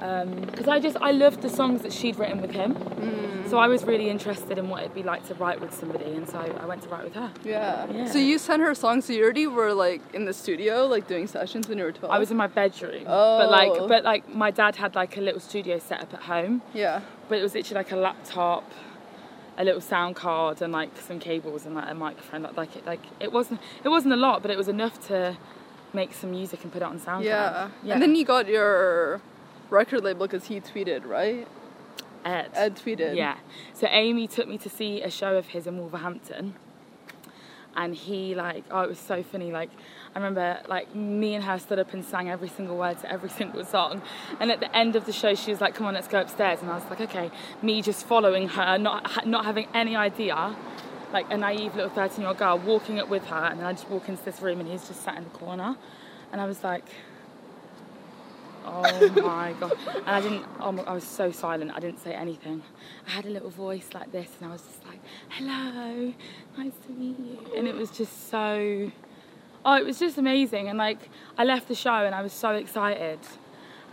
Um, 0.00 0.40
because 0.42 0.68
I 0.68 0.80
just, 0.80 0.96
I 1.00 1.12
loved 1.12 1.40
the 1.40 1.48
songs 1.48 1.82
that 1.82 1.92
she'd 1.92 2.18
written 2.18 2.42
with 2.42 2.50
him. 2.50 2.74
Mm. 2.74 3.48
So 3.48 3.58
I 3.58 3.68
was 3.68 3.84
really 3.84 4.10
interested 4.10 4.58
in 4.58 4.68
what 4.68 4.80
it'd 4.82 4.94
be 4.94 5.02
like 5.02 5.26
to 5.28 5.34
write 5.34 5.60
with 5.60 5.72
somebody. 5.72 6.12
And 6.16 6.28
so 6.28 6.38
I 6.38 6.66
went 6.66 6.82
to 6.82 6.88
write 6.88 7.04
with 7.04 7.14
her. 7.14 7.30
Yeah. 7.44 7.86
Yeah. 7.90 8.06
So 8.10 8.18
you 8.18 8.38
sent 8.38 8.60
her 8.62 8.74
songs. 8.74 9.04
So 9.06 9.12
you 9.12 9.22
already 9.22 9.46
were 9.46 9.72
like 9.72 10.02
in 10.12 10.24
the 10.24 10.32
studio, 10.32 10.86
like 10.86 11.06
doing 11.06 11.26
sessions 11.26 11.68
when 11.68 11.78
you 11.78 11.84
were 11.84 11.92
twelve. 11.92 12.12
I 12.12 12.18
was 12.18 12.30
in 12.30 12.36
my 12.36 12.48
bedroom, 12.48 13.04
but 13.04 13.46
Oh. 13.46 13.48
like, 13.50 13.88
but 13.88 14.04
like, 14.04 14.28
my 14.34 14.50
dad 14.50 14.76
had 14.76 14.94
like 14.94 15.16
a 15.16 15.20
little 15.20 15.40
studio 15.40 15.78
set 15.78 16.00
up 16.02 16.12
at 16.12 16.22
home, 16.22 16.62
Yeah. 16.74 17.00
but 17.28 17.38
it 17.38 17.42
was 17.42 17.54
literally 17.54 17.78
like 17.84 17.92
a 17.92 17.96
laptop, 17.96 18.64
a 19.56 19.64
little 19.64 19.80
sound 19.80 20.16
card, 20.16 20.60
and 20.60 20.72
like 20.72 20.90
some 21.00 21.18
cables 21.20 21.64
and 21.66 21.74
like 21.76 21.88
a 21.90 21.94
microphone. 21.94 22.42
Like, 22.42 22.56
like 22.56 22.76
it, 22.76 22.84
like 22.86 23.02
it 23.20 23.32
wasn't, 23.32 23.60
it 23.84 23.88
wasn't 23.90 24.12
a 24.14 24.16
lot, 24.16 24.42
but 24.42 24.50
it 24.50 24.56
was 24.58 24.68
enough 24.68 25.06
to 25.08 25.36
make 25.92 26.12
some 26.12 26.32
music 26.32 26.62
and 26.64 26.72
put 26.72 26.82
it 26.82 26.86
on 26.86 26.98
SoundCloud. 26.98 27.24
Yeah. 27.24 27.68
yeah. 27.84 27.94
And 27.94 28.02
then 28.02 28.16
you 28.16 28.24
got 28.24 28.48
your 28.48 29.20
record 29.70 30.04
label 30.04 30.26
because 30.26 30.46
he 30.46 30.60
tweeted, 30.60 31.06
right? 31.06 31.46
Ed. 32.24 32.50
Ed 32.54 32.76
tweeted. 32.76 33.16
Yeah. 33.16 33.36
So 33.74 33.86
Amy 33.90 34.26
took 34.26 34.48
me 34.48 34.58
to 34.58 34.68
see 34.68 35.02
a 35.02 35.10
show 35.10 35.36
of 35.36 35.48
his 35.48 35.66
in 35.66 35.78
Wolverhampton. 35.78 36.54
And 37.76 37.94
he 37.94 38.34
like, 38.34 38.64
oh, 38.70 38.82
it 38.82 38.88
was 38.88 39.00
so 39.00 39.22
funny. 39.22 39.50
Like, 39.50 39.70
I 40.14 40.18
remember 40.18 40.60
like 40.68 40.94
me 40.94 41.34
and 41.34 41.42
her 41.44 41.58
stood 41.58 41.80
up 41.80 41.92
and 41.92 42.04
sang 42.04 42.30
every 42.30 42.48
single 42.48 42.76
word 42.76 43.00
to 43.00 43.10
every 43.10 43.28
single 43.40 43.64
song. 43.64 44.00
And 44.38 44.50
at 44.50 44.60
the 44.60 44.74
end 44.74 44.94
of 44.94 45.06
the 45.06 45.12
show, 45.12 45.34
she 45.34 45.50
was 45.50 45.60
like, 45.60 45.74
"Come 45.74 45.86
on, 45.86 45.94
let's 45.94 46.06
go 46.06 46.20
upstairs." 46.20 46.60
And 46.62 46.70
I 46.70 46.76
was 46.76 46.84
like, 46.88 47.00
"Okay." 47.00 47.32
Me 47.62 47.82
just 47.82 48.06
following 48.06 48.48
her, 48.48 48.78
not 48.78 49.26
not 49.26 49.44
having 49.44 49.66
any 49.74 49.96
idea, 49.96 50.54
like 51.12 51.26
a 51.32 51.36
naive 51.36 51.74
little 51.74 51.90
thirteen-year-old 51.90 52.38
girl 52.38 52.58
walking 52.58 53.00
up 53.00 53.08
with 53.08 53.26
her. 53.26 53.44
And 53.44 53.58
then 53.58 53.66
I 53.66 53.72
just 53.72 53.90
walk 53.90 54.08
into 54.08 54.24
this 54.24 54.40
room, 54.40 54.60
and 54.60 54.68
he's 54.68 54.86
just 54.86 55.02
sat 55.02 55.16
in 55.16 55.24
the 55.24 55.30
corner. 55.30 55.76
And 56.30 56.40
I 56.40 56.46
was 56.46 56.62
like, 56.62 56.84
Oh 58.64 59.08
my 59.22 59.52
god! 59.60 59.72
And 59.94 60.08
I 60.08 60.20
didn't. 60.20 60.44
Oh 60.60 60.72
my, 60.72 60.82
I 60.84 60.94
was 60.94 61.04
so 61.04 61.30
silent. 61.30 61.70
I 61.74 61.80
didn't 61.80 62.02
say 62.02 62.12
anything. 62.12 62.62
I 63.06 63.10
had 63.10 63.26
a 63.26 63.30
little 63.30 63.50
voice 63.50 63.88
like 63.92 64.10
this, 64.12 64.30
and 64.40 64.48
I 64.48 64.52
was 64.52 64.62
just 64.62 64.84
like, 64.86 65.00
"Hello, 65.28 66.12
nice 66.56 66.72
to 66.86 66.92
meet 66.92 67.18
you." 67.18 67.38
And 67.56 67.68
it 67.68 67.74
was 67.74 67.90
just 67.90 68.30
so. 68.30 68.90
Oh, 69.66 69.76
it 69.76 69.84
was 69.84 69.98
just 69.98 70.18
amazing. 70.18 70.68
And 70.68 70.78
like, 70.78 71.08
I 71.38 71.44
left 71.44 71.68
the 71.68 71.74
show, 71.74 72.04
and 72.06 72.14
I 72.14 72.22
was 72.22 72.32
so 72.32 72.50
excited. 72.50 73.18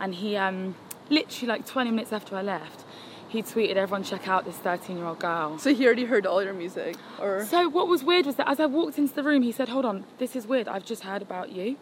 And 0.00 0.14
he, 0.14 0.36
um, 0.36 0.74
literally 1.08 1.48
like 1.48 1.66
20 1.66 1.90
minutes 1.90 2.12
after 2.12 2.36
I 2.36 2.42
left, 2.42 2.84
he 3.28 3.42
tweeted, 3.42 3.76
"Everyone, 3.76 4.02
check 4.02 4.26
out 4.28 4.44
this 4.44 4.56
13-year-old 4.56 5.18
girl." 5.18 5.58
So 5.58 5.74
he 5.74 5.84
already 5.86 6.04
heard 6.06 6.26
all 6.26 6.42
your 6.42 6.54
music, 6.54 6.96
or 7.20 7.44
So 7.44 7.68
what 7.68 7.88
was 7.88 8.02
weird 8.04 8.26
was 8.26 8.36
that 8.36 8.48
as 8.48 8.58
I 8.58 8.66
walked 8.66 8.98
into 8.98 9.14
the 9.14 9.22
room, 9.22 9.42
he 9.42 9.52
said, 9.52 9.68
"Hold 9.68 9.84
on, 9.84 10.04
this 10.18 10.34
is 10.34 10.46
weird. 10.46 10.66
I've 10.68 10.84
just 10.84 11.02
heard 11.04 11.22
about 11.22 11.52
you." 11.52 11.76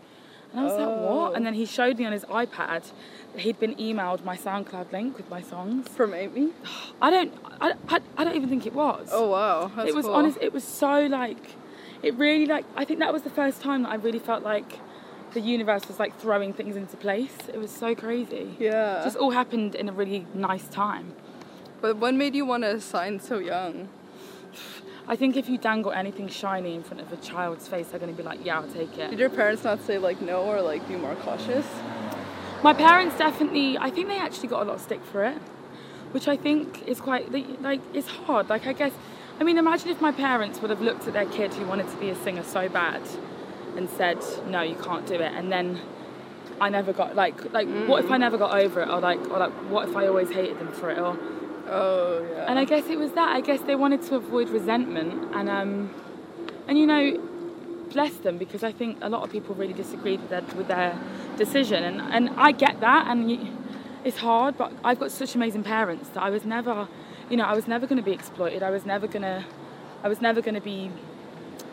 And 0.53 0.61
I 0.61 0.65
was 0.65 0.73
like, 0.75 0.87
Oh. 0.87 1.15
"What?" 1.15 1.37
And 1.37 1.47
then 1.47 1.55
he 1.55 1.63
oh. 1.63 1.67
showed 1.67 1.99
me 1.99 2.05
on 2.05 2.13
his 2.13 2.25
iPad 2.25 2.91
that 3.33 3.43
he'd 3.43 3.61
been 3.61 3.75
emailed 3.77 4.25
my 4.25 4.37
SoundCloud 4.37 4.93
link 4.93 5.17
with 5.17 5.31
my 5.31 5.41
songs. 5.41 5.89
from 5.89 6.15
Amy? 6.15 6.53
I 7.01 7.11
don't, 7.11 7.33
I, 7.61 7.75
I, 7.89 8.01
I 8.17 8.25
don't 8.25 8.35
even 8.37 8.49
think 8.49 8.67
it 8.67 8.75
was. 8.75 9.09
Oh 9.13 9.29
wow, 9.29 9.71
that's 9.75 9.89
it 9.89 9.95
was 9.95 10.07
cool. 10.07 10.15
honest. 10.15 10.39
It 10.41 10.53
was 10.53 10.65
so 10.65 11.07
like, 11.07 11.55
it 12.03 12.15
really 12.15 12.47
like. 12.47 12.65
I 12.77 12.85
think 12.85 12.99
that 13.01 13.13
was 13.13 13.23
the 13.23 13.31
first 13.31 13.61
time 13.61 13.83
that 13.85 13.91
I 13.91 13.95
really 13.97 14.19
felt 14.19 14.43
like 14.43 14.81
the 15.33 15.41
universe 15.41 15.87
was 15.87 15.99
like 15.99 16.19
throwing 16.19 16.53
things 16.53 16.77
into 16.77 16.97
place. 16.97 17.37
It 17.53 17.59
was 17.59 17.71
so 17.71 17.95
crazy. 17.95 18.57
Yeah. 18.59 19.01
It 19.01 19.05
Just 19.05 19.17
all 19.17 19.31
happened 19.31 19.75
in 19.75 19.89
a 19.89 19.93
really 19.93 20.27
nice 20.35 20.67
time. 20.69 21.15
But 21.81 21.97
what 21.97 22.15
made 22.15 22.35
you 22.35 22.45
want 22.45 22.65
to 22.65 22.81
sign 22.81 23.21
so 23.21 23.39
young? 23.39 23.89
I 25.11 25.17
think 25.17 25.37
if 25.37 25.49
you 25.49 25.59
dangle 25.59 25.91
anything 25.91 26.29
shiny 26.29 26.77
in 26.77 26.85
front 26.85 27.01
of 27.01 27.13
a 27.13 27.17
child's 27.17 27.67
face, 27.67 27.89
they're 27.89 27.99
going 27.99 28.15
to 28.15 28.17
be 28.17 28.23
like, 28.23 28.45
"Yeah, 28.45 28.61
I'll 28.61 28.69
take 28.69 28.97
it." 28.97 29.11
Did 29.11 29.19
your 29.19 29.29
parents 29.29 29.65
not 29.65 29.85
say 29.85 29.99
like 29.99 30.23
no 30.23 30.45
or 30.45 30.63
like 30.63 30.87
be 30.87 30.95
more 30.95 31.17
cautious? 31.17 31.67
My 32.63 32.73
parents 32.73 33.19
definitely, 33.19 33.77
I 33.77 33.91
think 33.91 34.07
they 34.07 34.19
actually 34.19 34.49
got 34.49 34.63
a 34.63 34.67
lot 34.67 34.77
of 34.77 34.81
stick 34.81 35.03
for 35.05 35.25
it, 35.25 35.37
which 36.13 36.29
I 36.29 36.37
think 36.37 36.87
is 36.87 37.01
quite, 37.01 37.33
like, 37.63 37.81
it's 37.95 38.07
hard. 38.07 38.51
Like, 38.51 38.67
I 38.67 38.75
guess, 38.75 38.93
I 39.41 39.45
mean, 39.45 39.57
imagine 39.57 39.89
if 39.89 40.01
my 40.03 40.13
parents 40.13 40.61
would 40.61 40.71
have 40.71 40.83
looked 40.83 41.07
at 41.09 41.15
their 41.15 41.25
kid 41.25 41.55
who 41.55 41.65
wanted 41.65 41.89
to 41.89 41.97
be 41.97 42.11
a 42.11 42.15
singer 42.15 42.43
so 42.43 42.69
bad 42.69 43.01
and 43.79 43.89
said, 43.89 44.19
no, 44.47 44.61
you 44.61 44.75
can't 44.75 45.07
do 45.07 45.15
it. 45.15 45.33
And 45.33 45.51
then 45.51 45.81
I 46.61 46.69
never 46.69 46.93
got 46.93 47.17
like 47.17 47.53
like 47.55 47.67
what 47.87 48.05
if 48.05 48.11
I 48.11 48.17
mm. 48.17 48.21
never 48.21 48.37
got 48.37 48.53
over 48.53 48.83
it 48.83 48.89
or 48.89 49.01
like 49.01 49.19
or 49.31 49.39
like 49.39 49.53
what 49.71 49.89
if 49.89 49.97
I 49.97 50.07
always 50.07 50.29
hated 50.29 50.59
them 50.59 50.71
for 50.73 50.91
it 50.91 50.99
or 50.99 51.17
Oh 51.71 52.27
yeah. 52.33 52.47
and 52.49 52.59
I 52.59 52.65
guess 52.65 52.87
it 52.89 52.99
was 52.99 53.13
that. 53.13 53.29
I 53.29 53.41
guess 53.41 53.61
they 53.61 53.77
wanted 53.77 54.03
to 54.03 54.17
avoid 54.17 54.49
resentment 54.49 55.35
and 55.35 55.49
um 55.49 55.95
and 56.67 56.77
you 56.77 56.87
know 56.87 57.21
bless 57.91 58.15
them 58.17 58.39
because 58.39 58.63
I 58.63 58.73
think 58.73 58.99
a 59.03 59.09
lot 59.09 59.23
of 59.23 59.31
people 59.31 59.55
really 59.55 59.73
disagreed 59.73 60.21
with 60.21 60.31
their, 60.31 60.43
with 60.57 60.69
their 60.69 60.99
decision. 61.37 61.85
And 61.85 62.01
and 62.01 62.31
I 62.37 62.53
get 62.53 62.81
that 62.81 63.07
and 63.09 63.31
you, 63.31 63.57
it's 64.05 64.19
hard 64.19 64.59
but 64.59 64.73
I've 64.83 64.99
got 64.99 65.13
such 65.13 65.35
amazing 65.35 65.63
parents 65.63 66.09
that 66.11 66.23
I 66.23 66.31
was 66.31 66.45
never 66.45 66.89
you 67.29 67.37
know 67.37 67.45
I 67.45 67.55
was 67.55 67.69
never 67.69 67.87
going 67.87 67.99
to 67.99 68.05
be 68.05 68.13
exploited. 68.13 68.63
I 68.63 68.71
was 68.71 68.85
never 68.85 69.07
going 69.07 69.23
to 69.23 69.45
I 70.03 70.09
was 70.09 70.21
never 70.21 70.41
going 70.41 70.55
to 70.55 70.61
be 70.61 70.91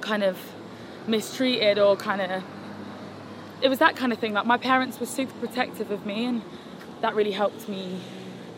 kind 0.01 0.23
of 0.23 0.37
mistreated 1.07 1.79
or 1.79 1.95
kind 1.95 2.21
of 2.21 2.43
it 3.61 3.69
was 3.69 3.79
that 3.79 3.95
kind 3.95 4.13
of 4.13 4.19
thing. 4.19 4.33
Like 4.33 4.45
my 4.45 4.57
parents 4.57 4.99
were 4.99 5.07
super 5.07 5.33
protective 5.39 5.89
of 5.89 6.05
me 6.05 6.25
and 6.25 6.43
that 7.01 7.15
really 7.15 7.31
helped 7.31 7.67
me 7.67 7.99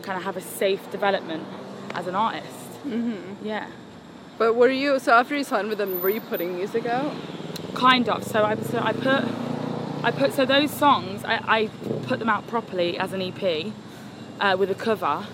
kind 0.02 0.18
of 0.18 0.24
have 0.24 0.36
a 0.36 0.40
safe 0.40 0.90
development 0.90 1.46
as 1.94 2.06
an 2.06 2.14
artist. 2.14 2.48
Mm-hmm. 2.84 3.46
yeah. 3.46 3.68
But 4.38 4.54
were 4.54 4.70
you 4.70 4.98
so 4.98 5.12
after 5.12 5.36
you 5.36 5.44
signed 5.44 5.68
with 5.68 5.78
them 5.78 6.00
were 6.00 6.10
you 6.10 6.20
putting 6.20 6.56
music 6.56 6.86
out? 6.86 7.14
Kind 7.74 8.08
of. 8.08 8.24
So 8.24 8.44
i 8.44 8.56
so 8.56 8.78
i 8.78 8.92
put 8.92 9.24
i 10.02 10.10
put 10.10 10.32
so 10.32 10.46
those 10.46 10.70
songs 10.70 11.24
i, 11.24 11.34
I 11.58 11.66
put 12.06 12.18
them 12.18 12.30
out 12.30 12.46
properly 12.46 12.98
as 12.98 13.12
an 13.12 13.20
ep 13.20 13.72
uh, 14.40 14.56
with 14.58 14.70
a 14.70 14.74
cover. 14.74 15.26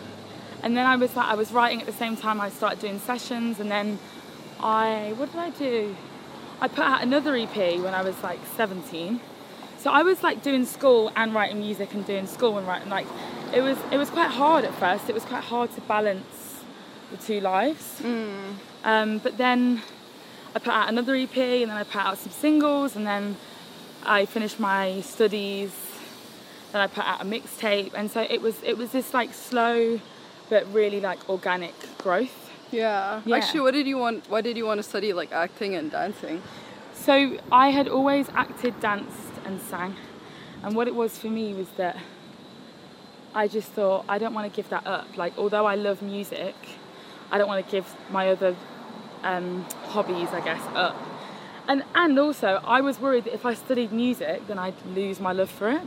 And 0.63 0.77
then 0.77 0.87
i 0.87 0.97
was 0.97 1.15
like 1.15 1.27
i 1.27 1.35
was 1.35 1.53
writing 1.53 1.81
at 1.81 1.87
the 1.87 1.93
same 1.93 2.17
time 2.17 2.41
i 2.41 2.51
started 2.51 2.81
doing 2.81 2.99
sessions 2.99 3.61
and 3.61 3.71
then 3.71 3.99
i 4.61 5.15
what 5.17 5.31
did 5.31 5.41
i 5.41 5.51
do? 5.51 5.95
I 6.61 6.69
put 6.69 6.85
out 6.85 7.03
another 7.03 7.37
ep 7.37 7.57
when 7.57 7.95
i 7.95 8.03
was 8.03 8.21
like 8.23 8.41
17 8.57 9.21
so 9.79 9.93
I 9.93 10.03
was 10.03 10.23
like 10.25 10.43
doing 10.43 10.65
school 10.65 11.13
and 11.15 11.33
writing 11.33 11.61
music 11.61 11.95
and 11.95 12.05
doing 12.05 12.27
school 12.27 12.59
and 12.59 12.67
writing 12.67 12.89
like 12.89 13.07
it 13.53 13.63
was 13.63 13.79
it 13.91 13.99
was 13.99 14.11
quite 14.11 14.31
hard 14.31 14.65
at 14.65 14.75
first. 14.75 15.09
It 15.09 15.15
was 15.15 15.25
quite 15.25 15.45
hard 15.45 15.73
to 15.75 15.81
balance 15.83 16.63
the 17.11 17.17
two 17.17 17.41
lives. 17.41 18.01
Mm. 18.03 18.55
Um, 18.85 19.19
but 19.19 19.37
then 19.39 19.83
I 20.55 20.59
put 20.59 20.73
out 20.73 20.89
another 20.89 21.15
EP 21.15 21.37
and 21.37 21.71
then 21.71 21.77
I 21.77 21.85
put 21.85 22.05
out 22.05 22.19
some 22.19 22.33
singles 22.33 22.97
and 22.97 23.07
then 23.07 23.37
I 24.05 24.27
finished 24.27 24.59
my 24.59 25.01
studies. 25.01 25.73
Then 26.73 26.81
I 26.81 26.87
put 26.87 27.05
out 27.05 27.23
a 27.23 27.25
mixtape 27.25 27.93
and 27.95 28.11
so 28.11 28.21
it 28.23 28.41
was 28.41 28.63
it 28.63 28.77
was 28.77 28.93
this 28.93 29.15
like 29.15 29.33
slow 29.33 30.01
but 30.49 30.73
really 30.73 31.01
like 31.01 31.29
organic 31.29 31.75
growth. 31.99 32.51
Yeah. 32.71 33.23
Yeah. 33.25 33.37
Actually, 33.37 33.61
what 33.61 33.75
did 33.75 33.87
you 33.87 33.99
want? 33.99 34.29
Why 34.29 34.41
did 34.41 34.57
you 34.57 34.67
want 34.67 34.79
to 34.79 34.83
study 34.83 35.13
like 35.13 35.33
acting 35.33 35.75
and 35.75 35.91
dancing? 35.91 36.43
So 36.95 37.39
I 37.53 37.69
had 37.69 37.89
always 37.89 38.29
acted, 38.31 38.81
danced, 38.81 39.33
and 39.45 39.61
sang. 39.61 39.97
And 40.63 40.75
what 40.75 40.89
it 40.89 40.95
was 40.95 41.19
for 41.19 41.29
me 41.29 41.53
was 41.55 41.69
that 41.77 41.97
I 43.37 43.49
just 43.49 43.69
thought 43.69 44.07
I 44.09 44.17
don't 44.19 44.33
want 44.33 44.51
to 44.51 44.57
give 44.57 44.71
that 44.71 44.87
up. 44.87 45.19
Like, 45.19 45.37
although 45.37 45.67
I 45.67 45.75
love 45.75 46.01
music, 46.01 46.55
I 47.31 47.37
don't 47.37 47.47
want 47.47 47.65
to 47.65 47.71
give 47.71 47.95
my 48.11 48.31
other 48.31 48.57
um, 49.23 49.67
hobbies, 49.89 50.31
I 50.31 50.41
guess, 50.41 50.63
up. 50.75 50.97
And 51.69 51.85
and 51.95 52.19
also, 52.19 52.61
I 52.65 52.81
was 52.81 52.99
worried 52.99 53.25
that 53.25 53.35
if 53.35 53.45
I 53.45 53.53
studied 53.53 53.93
music, 53.93 54.47
then 54.47 54.59
I'd 54.59 54.81
lose 54.95 55.21
my 55.21 55.33
love 55.33 55.51
for 55.51 55.69
it. 55.71 55.83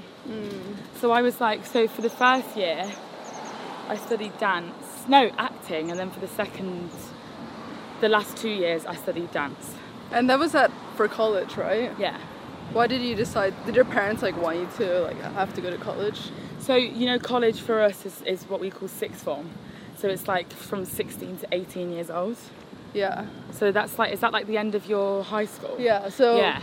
So 1.00 1.12
I 1.12 1.22
was 1.24 1.41
like, 1.41 1.65
so 1.65 1.88
for 1.88 2.03
the 2.03 2.10
first 2.10 2.56
year, 2.56 2.86
I 3.88 3.96
studied 3.96 4.38
dance, 4.38 5.08
no, 5.08 5.32
acting, 5.39 5.89
and 5.89 6.00
then 6.00 6.12
for 6.12 6.20
the 6.20 6.27
second, 6.27 6.91
the 8.01 8.10
last 8.10 8.38
two 8.38 8.50
years, 8.50 8.86
I 8.86 8.96
studied 8.96 9.32
dance. 9.32 9.74
And 10.12 10.29
that 10.29 10.38
was 10.38 10.53
at 10.53 10.72
for 10.96 11.08
college, 11.08 11.58
right? 11.58 11.91
Yeah. 11.98 12.20
Why 12.74 12.86
did 12.86 13.01
you 13.01 13.15
decide? 13.15 13.56
Did 13.65 13.75
your 13.75 13.86
parents 13.86 14.22
like 14.22 14.38
want 14.38 14.58
you 14.60 14.68
to 14.77 15.01
like 15.01 15.20
have 15.34 15.53
to 15.56 15.62
go 15.62 15.72
to 15.72 15.77
college? 15.77 16.29
So 16.69 16.75
you 16.75 17.07
know, 17.07 17.17
college 17.17 17.61
for 17.61 17.81
us 17.81 18.05
is, 18.05 18.21
is 18.27 18.43
what 18.43 18.59
we 18.59 18.69
call 18.69 18.88
sixth 18.88 19.23
form. 19.23 19.49
So 19.97 20.07
it's 20.07 20.27
like 20.27 20.53
from 20.53 20.85
16 20.85 21.38
to 21.38 21.47
18 21.51 21.91
years 21.91 22.11
old. 22.11 22.38
Yeah. 22.93 23.25
So 23.49 23.71
that's 23.71 23.97
like, 23.97 24.13
is 24.13 24.19
that 24.19 24.31
like 24.33 24.45
the 24.45 24.59
end 24.59 24.75
of 24.75 24.85
your 24.85 25.23
high 25.23 25.47
school? 25.47 25.77
Yeah. 25.79 26.09
So. 26.09 26.38
Yeah. 26.38 26.61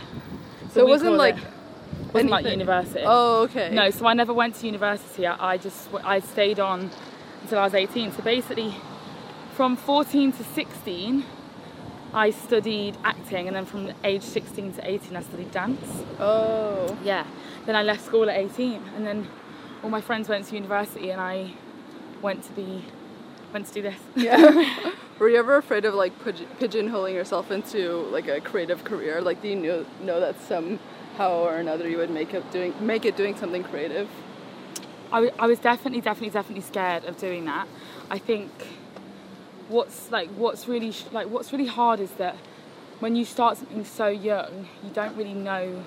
So 0.71 0.79
it 0.79 0.87
wasn't 0.87 1.17
like. 1.17 1.35
it- 1.35 2.13
wasn't 2.13 2.31
like 2.31 2.45
university. 2.45 3.03
Oh, 3.05 3.41
okay. 3.49 3.69
No, 3.69 3.89
so 3.89 4.07
I 4.07 4.13
never 4.13 4.33
went 4.33 4.55
to 4.55 4.65
university. 4.65 5.27
I, 5.27 5.55
I 5.55 5.57
just 5.57 5.89
I 6.05 6.21
stayed 6.21 6.57
on 6.57 6.89
until 7.41 7.59
I 7.59 7.63
was 7.65 7.73
18. 7.73 8.13
So 8.13 8.23
basically, 8.23 8.73
from 9.55 9.75
14 9.75 10.31
to 10.31 10.43
16, 10.45 11.25
I 12.13 12.29
studied 12.29 12.95
acting, 13.03 13.47
and 13.47 13.55
then 13.57 13.65
from 13.65 13.91
age 14.05 14.21
16 14.21 14.75
to 14.75 14.89
18, 14.89 15.17
I 15.17 15.21
studied 15.21 15.51
dance. 15.51 15.85
Oh. 16.17 16.97
Yeah. 17.03 17.25
Then 17.65 17.75
I 17.75 17.83
left 17.83 18.05
school 18.05 18.29
at 18.29 18.37
18, 18.37 18.81
and 18.95 19.05
then 19.05 19.27
all 19.83 19.89
my 19.89 20.01
friends 20.01 20.27
went 20.29 20.45
to 20.47 20.55
university, 20.55 21.11
and 21.11 21.21
I 21.21 21.53
went 22.21 22.43
to 22.43 22.51
be 22.53 22.85
went 23.53 23.67
to 23.67 23.73
do 23.73 23.81
this. 23.81 23.99
Yeah. 24.15 24.91
Were 25.19 25.29
you 25.29 25.37
ever 25.39 25.55
afraid 25.55 25.85
of 25.85 25.95
like 25.95 26.13
pigeonholing 26.23 27.13
yourself 27.13 27.49
into 27.49 28.01
like 28.11 28.27
a 28.27 28.39
creative 28.39 28.83
career? 28.83 29.19
Like, 29.19 29.41
do 29.41 29.47
you 29.47 29.55
know 29.55 29.85
know 30.01 30.19
that 30.19 30.39
somehow 30.41 31.31
or 31.39 31.55
another 31.55 31.89
you 31.89 31.97
would 31.97 32.11
make 32.11 32.33
it 32.35 32.49
doing 32.51 32.73
make 32.79 33.03
it 33.05 33.15
doing 33.17 33.35
something 33.35 33.63
creative? 33.63 34.07
I, 35.11 35.21
w- 35.21 35.33
I 35.39 35.47
was 35.47 35.57
definitely, 35.59 36.01
definitely, 36.01 36.31
definitely 36.31 36.61
scared 36.61 37.05
of 37.05 37.17
doing 37.17 37.45
that. 37.45 37.67
I 38.11 38.19
think 38.19 38.51
what's 39.69 40.11
like 40.11 40.29
what's 40.29 40.67
really 40.67 40.91
sh- 40.91 41.05
like 41.11 41.27
what's 41.29 41.51
really 41.51 41.65
hard 41.67 41.99
is 41.99 42.11
that 42.13 42.35
when 42.99 43.15
you 43.15 43.25
start 43.25 43.57
something 43.57 43.85
so 43.85 44.07
young, 44.07 44.67
you 44.83 44.89
don't 44.93 45.15
really 45.15 45.33
know 45.33 45.83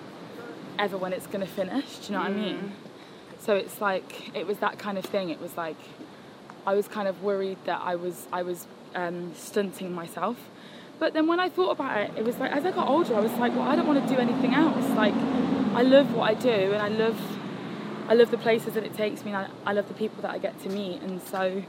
ever 0.78 0.96
when 0.96 1.12
it's 1.12 1.26
going 1.26 1.40
to 1.46 1.52
finish. 1.52 1.98
Do 1.98 2.12
you 2.12 2.18
know 2.18 2.24
what 2.24 2.30
I 2.32 2.34
mean? 2.34 2.56
Mm. 2.56 2.89
So 3.40 3.56
it's 3.56 3.80
like 3.80 4.36
it 4.36 4.46
was 4.46 4.58
that 4.58 4.78
kind 4.78 4.98
of 4.98 5.04
thing. 5.04 5.30
It 5.30 5.40
was 5.40 5.56
like 5.56 5.76
I 6.66 6.74
was 6.74 6.86
kind 6.88 7.08
of 7.08 7.22
worried 7.22 7.58
that 7.64 7.80
I 7.82 7.96
was 7.96 8.26
I 8.32 8.42
was 8.42 8.66
um, 8.94 9.32
stunting 9.34 9.92
myself. 9.92 10.36
But 10.98 11.14
then 11.14 11.26
when 11.26 11.40
I 11.40 11.48
thought 11.48 11.70
about 11.70 11.96
it, 11.96 12.10
it 12.16 12.24
was 12.24 12.36
like 12.38 12.52
as 12.52 12.66
I 12.66 12.70
got 12.70 12.86
older, 12.86 13.14
I 13.14 13.20
was 13.20 13.32
like, 13.32 13.52
well, 13.52 13.66
I 13.66 13.74
don't 13.74 13.86
want 13.86 14.06
to 14.06 14.14
do 14.14 14.20
anything 14.20 14.54
else. 14.54 14.86
Like 14.90 15.14
I 15.74 15.82
love 15.82 16.14
what 16.14 16.30
I 16.30 16.34
do, 16.34 16.72
and 16.72 16.82
I 16.82 16.88
love 16.88 17.18
I 18.08 18.14
love 18.14 18.30
the 18.30 18.38
places 18.38 18.74
that 18.74 18.84
it 18.84 18.94
takes 18.94 19.24
me, 19.24 19.32
and 19.32 19.46
I, 19.46 19.70
I 19.70 19.72
love 19.72 19.88
the 19.88 19.94
people 19.94 20.20
that 20.22 20.32
I 20.32 20.38
get 20.38 20.60
to 20.62 20.68
meet, 20.68 21.00
and 21.00 21.22
so 21.22 21.62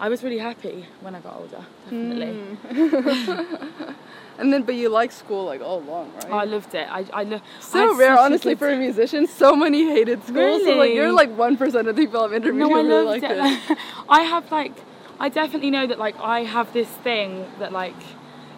I 0.00 0.08
was 0.08 0.22
really 0.24 0.38
happy 0.38 0.86
when 1.02 1.14
I 1.14 1.20
got 1.20 1.36
older. 1.36 1.62
Definitely, 1.84 2.32
hmm. 2.34 3.92
And 4.38 4.50
then, 4.50 4.62
but 4.62 4.74
you 4.74 4.88
like 4.88 5.12
school 5.12 5.44
like 5.44 5.60
all 5.60 5.80
along, 5.80 6.14
right? 6.14 6.26
oh, 6.30 6.38
I 6.38 6.44
loved 6.44 6.74
it. 6.74 6.88
I 6.90 7.04
I 7.12 7.24
love 7.24 7.42
so 7.60 7.94
rare, 7.94 8.18
honestly, 8.18 8.54
for 8.54 8.68
a 8.70 8.76
musician. 8.76 9.26
So 9.26 9.54
many 9.54 9.84
hated 9.84 10.22
school. 10.24 10.58
So 10.60 10.64
like 10.64 10.66
Really? 10.68 10.94
you're 10.94 11.12
like 11.12 11.30
one 11.36 11.58
percent 11.58 11.86
of 11.88 11.94
the 11.94 12.02
people 12.02 12.22
I've 12.22 12.32
interviewed 12.32 12.60
No, 12.60 12.68
who 12.70 12.76
I 12.78 12.82
really 12.82 13.04
loved 13.20 13.24
it. 13.24 13.70
it. 13.70 13.78
I 14.08 14.22
have 14.22 14.50
like, 14.50 14.72
I 15.18 15.28
definitely 15.28 15.70
know 15.70 15.86
that 15.86 15.98
like 15.98 16.16
I 16.20 16.44
have 16.44 16.72
this 16.72 16.88
thing 16.88 17.44
that 17.58 17.70
like, 17.72 18.00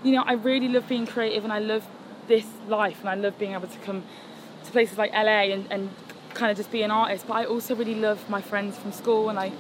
you 0.04 0.12
know, 0.12 0.22
I 0.24 0.34
really 0.34 0.68
love 0.68 0.86
being 0.88 1.06
creative 1.08 1.42
and 1.42 1.52
I 1.52 1.58
love 1.58 1.84
this 2.28 2.46
life 2.68 3.00
and 3.00 3.08
I 3.08 3.16
love 3.16 3.36
being 3.40 3.52
able 3.54 3.66
to 3.66 3.78
come 3.80 4.04
to 4.64 4.70
places 4.70 4.96
like 4.98 5.10
LA 5.12 5.50
and, 5.54 5.66
and 5.72 5.90
kind 6.34 6.52
of 6.52 6.56
just 6.56 6.70
be 6.70 6.82
an 6.82 6.92
artist. 6.92 7.26
But 7.26 7.34
I 7.38 7.44
also 7.46 7.74
really 7.74 7.96
love 7.96 8.30
my 8.30 8.40
friends 8.40 8.78
from 8.78 8.92
school 8.92 9.28
and 9.30 9.36
I, 9.36 9.50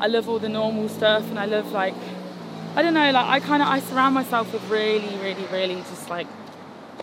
I 0.00 0.06
love 0.06 0.28
all 0.28 0.38
the 0.38 0.48
normal 0.48 0.88
stuff 0.88 1.28
and 1.28 1.38
I 1.38 1.44
love 1.44 1.72
like, 1.72 1.94
I 2.74 2.82
don't 2.82 2.94
know, 2.94 3.10
like 3.10 3.26
I 3.26 3.40
kind 3.40 3.62
of 3.62 3.68
I 3.68 3.80
surround 3.80 4.14
myself 4.14 4.52
with 4.52 4.68
really, 4.70 5.16
really, 5.18 5.44
really 5.52 5.76
just 5.76 6.08
like 6.08 6.26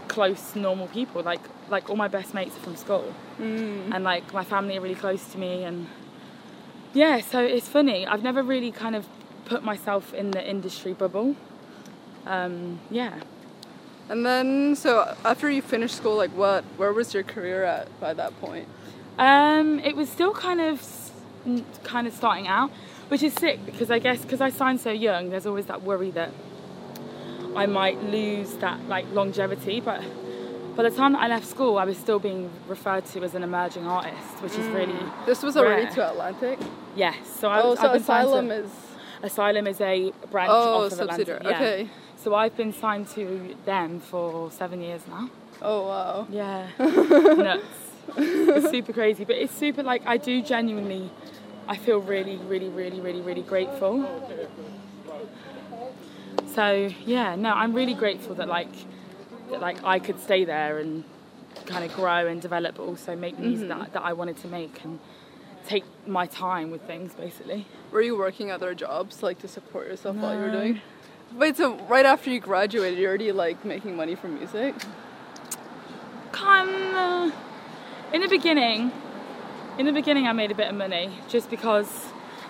close 0.07 0.55
normal 0.55 0.87
people. 0.87 1.21
Like 1.21 1.41
like 1.69 1.89
all 1.89 1.95
my 1.95 2.07
best 2.07 2.33
mates 2.33 2.55
are 2.55 2.59
from 2.59 2.75
school. 2.75 3.13
And 3.93 4.03
like 4.03 4.33
my 4.33 4.43
family 4.43 4.77
are 4.77 4.81
really 4.81 4.95
close 4.95 5.27
to 5.33 5.37
me 5.37 5.63
and 5.63 5.87
yeah 6.93 7.19
so 7.19 7.43
it's 7.43 7.67
funny. 7.67 8.07
I've 8.07 8.23
never 8.23 8.41
really 8.41 8.71
kind 8.71 8.95
of 8.95 9.05
put 9.45 9.63
myself 9.63 10.13
in 10.13 10.31
the 10.31 10.47
industry 10.47 10.93
bubble. 10.93 11.35
Um, 12.25 12.79
yeah. 12.89 13.19
And 14.09 14.25
then, 14.25 14.75
so 14.75 15.15
after 15.25 15.49
you 15.49 15.61
finished 15.61 15.95
school, 15.95 16.15
like 16.15 16.31
what, 16.31 16.63
where 16.77 16.93
was 16.93 17.13
your 17.13 17.23
career 17.23 17.63
at 17.63 17.99
by 17.99 18.13
that 18.13 18.39
point? 18.39 18.67
um, 19.17 19.79
it 19.79 19.95
was 19.95 20.09
still 20.09 20.31
kind 20.31 20.61
of 20.61 20.81
kind 21.83 22.07
of 22.07 22.13
starting 22.13 22.47
out 22.47 22.69
which 23.09 23.23
is 23.23 23.33
sick 23.33 23.57
because 23.65 23.89
i 23.91 23.99
guess 23.99 24.21
because 24.21 24.41
i 24.41 24.49
signed 24.49 24.79
so 24.79 24.91
young 24.91 25.29
there's 25.29 25.45
always 25.45 25.65
that 25.65 25.81
worry 25.83 26.11
that 26.11 26.31
i 27.55 27.65
might 27.65 28.01
lose 28.03 28.53
that 28.57 28.77
like 28.87 29.05
longevity 29.13 29.79
but 29.79 30.01
by 30.75 30.83
the 30.83 30.91
time 30.91 31.13
that 31.13 31.21
i 31.21 31.27
left 31.27 31.45
school 31.45 31.77
i 31.77 31.85
was 31.85 31.97
still 31.97 32.19
being 32.19 32.49
referred 32.67 33.05
to 33.05 33.23
as 33.23 33.33
an 33.35 33.43
emerging 33.43 33.85
artist 33.87 34.41
which 34.43 34.53
is 34.53 34.65
really 34.67 34.93
mm. 34.93 35.25
This 35.25 35.41
was 35.43 35.55
already 35.57 35.85
Rare. 35.85 35.93
to 35.95 36.09
Atlantic. 36.11 36.59
yes 36.95 37.15
so 37.39 37.47
I 37.49 37.61
Oh, 37.61 37.69
was, 37.71 37.79
so 37.79 37.87
I've 37.87 37.93
been 37.93 38.03
signed 38.03 38.27
to- 38.27 38.29
Asylum 38.33 38.51
is. 38.51 38.71
Asylum 39.23 39.67
is 39.67 39.81
a 39.81 40.11
branch 40.31 40.49
Oh, 40.53 40.85
off 40.85 40.91
of 40.91 40.99
Atlantic. 40.99 41.27
subsidiary. 41.27 41.41
Yeah. 41.45 41.55
Okay. 41.55 41.89
So 42.17 42.35
I've 42.35 42.55
been 42.55 42.71
signed 42.71 43.07
to 43.15 43.55
them 43.65 43.99
for 43.99 44.51
seven 44.51 44.79
years 44.81 45.01
now. 45.07 45.29
Oh 45.61 45.87
wow. 45.87 46.27
Yeah. 46.29 46.67
Nuts. 46.79 47.63
It's 48.15 48.69
super 48.69 48.93
crazy, 48.93 49.25
but 49.25 49.35
it's 49.35 49.53
super 49.55 49.81
like 49.81 50.03
I 50.05 50.17
do 50.17 50.41
genuinely. 50.43 51.09
I 51.67 51.75
feel 51.75 51.99
really, 51.99 52.37
really, 52.37 52.69
really, 52.69 52.99
really, 52.99 53.21
really 53.21 53.41
grateful. 53.41 54.07
So 56.53 56.89
yeah, 57.05 57.35
no, 57.35 57.51
I'm 57.51 57.73
really 57.73 57.93
grateful 57.93 58.35
that 58.35 58.47
like 58.47 58.73
that 59.51 59.61
like 59.61 59.83
I 59.83 59.99
could 59.99 60.19
stay 60.19 60.45
there 60.45 60.79
and 60.79 61.03
kind 61.65 61.83
of 61.83 61.93
grow 61.93 62.27
and 62.27 62.41
develop, 62.41 62.75
but 62.75 62.83
also 62.83 63.15
make 63.15 63.37
music 63.37 63.67
mm-hmm. 63.67 63.79
that, 63.79 63.93
that 63.93 64.03
I 64.03 64.13
wanted 64.13 64.37
to 64.37 64.47
make 64.47 64.83
and 64.83 64.99
take 65.67 65.83
my 66.07 66.25
time 66.25 66.71
with 66.71 66.81
things 66.83 67.13
basically. 67.13 67.65
Were 67.91 68.01
you 68.01 68.17
working 68.17 68.51
other 68.51 68.73
jobs 68.73 69.21
like 69.21 69.39
to 69.39 69.47
support 69.47 69.87
yourself 69.87 70.15
while 70.17 70.33
you 70.33 70.39
were 70.39 70.51
doing? 70.51 70.81
Wait, 71.33 71.57
so 71.57 71.75
right 71.87 72.05
after 72.05 72.29
you 72.29 72.39
graduated, 72.39 72.97
you're 72.97 73.09
already 73.09 73.31
like 73.33 73.65
making 73.65 73.95
money 73.95 74.15
from 74.15 74.35
music? 74.35 74.75
Kind 76.31 76.69
of. 76.69 77.31
Uh, 77.31 77.31
in 78.13 78.21
the 78.21 78.29
beginning, 78.29 78.91
in 79.77 79.85
the 79.85 79.91
beginning, 79.93 80.27
I 80.27 80.33
made 80.33 80.51
a 80.51 80.55
bit 80.55 80.67
of 80.67 80.75
money 80.75 81.09
just 81.27 81.49
because 81.49 82.07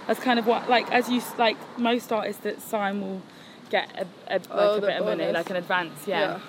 that's 0.07 0.19
kind 0.19 0.39
of 0.39 0.47
what, 0.47 0.69
like, 0.69 0.91
as 0.91 1.09
you 1.09 1.21
like 1.37 1.57
most 1.77 2.11
artists 2.11 2.43
that 2.43 2.61
sign 2.61 3.01
will 3.01 3.21
get 3.69 3.89
a, 3.95 4.33
a, 4.33 4.37
like 4.37 4.47
Oh, 4.49 4.75
a 4.77 4.81
bit 4.81 4.97
of 4.97 5.05
money, 5.05 5.31
like 5.31 5.49
an 5.49 5.55
advance, 5.57 6.07
yeah. 6.07 6.39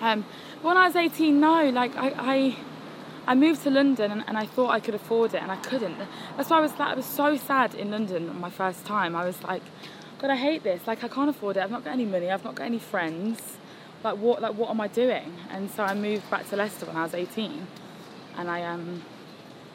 Um, 0.00 0.24
when 0.62 0.76
I 0.76 0.86
was 0.86 0.96
18, 0.96 1.38
no, 1.38 1.70
like 1.70 1.94
I, 1.96 2.12
I, 2.16 2.56
I 3.26 3.34
moved 3.34 3.62
to 3.64 3.70
London 3.70 4.10
and, 4.10 4.24
and 4.26 4.36
I 4.36 4.46
thought 4.46 4.70
I 4.70 4.80
could 4.80 4.94
afford 4.94 5.34
it 5.34 5.42
and 5.42 5.50
I 5.52 5.56
couldn't. 5.56 5.96
That's 6.36 6.50
why 6.50 6.58
I 6.58 6.60
was 6.60 6.72
like, 6.72 6.88
I 6.88 6.94
was 6.94 7.06
so 7.06 7.36
sad 7.36 7.74
in 7.74 7.90
London 7.90 8.38
my 8.40 8.50
first 8.50 8.84
time. 8.84 9.14
I 9.14 9.24
was 9.24 9.42
like, 9.42 9.62
God, 10.20 10.30
I 10.30 10.36
hate 10.36 10.64
this. 10.64 10.86
Like 10.86 11.04
I 11.04 11.08
can't 11.08 11.30
afford 11.30 11.56
it. 11.56 11.60
I've 11.62 11.70
not 11.70 11.84
got 11.84 11.92
any 11.92 12.04
money. 12.04 12.30
I've 12.30 12.44
not 12.44 12.56
got 12.56 12.64
any 12.64 12.78
friends. 12.78 13.56
Like 14.02 14.16
what, 14.18 14.42
like 14.42 14.54
what 14.54 14.70
am 14.70 14.80
I 14.80 14.88
doing? 14.88 15.32
And 15.50 15.70
so 15.70 15.84
I 15.84 15.94
moved 15.94 16.28
back 16.30 16.48
to 16.50 16.56
Leicester 16.56 16.86
when 16.86 16.96
I 16.96 17.02
was 17.02 17.14
18, 17.14 17.66
and 18.36 18.50
I 18.50 18.62
um, 18.62 19.02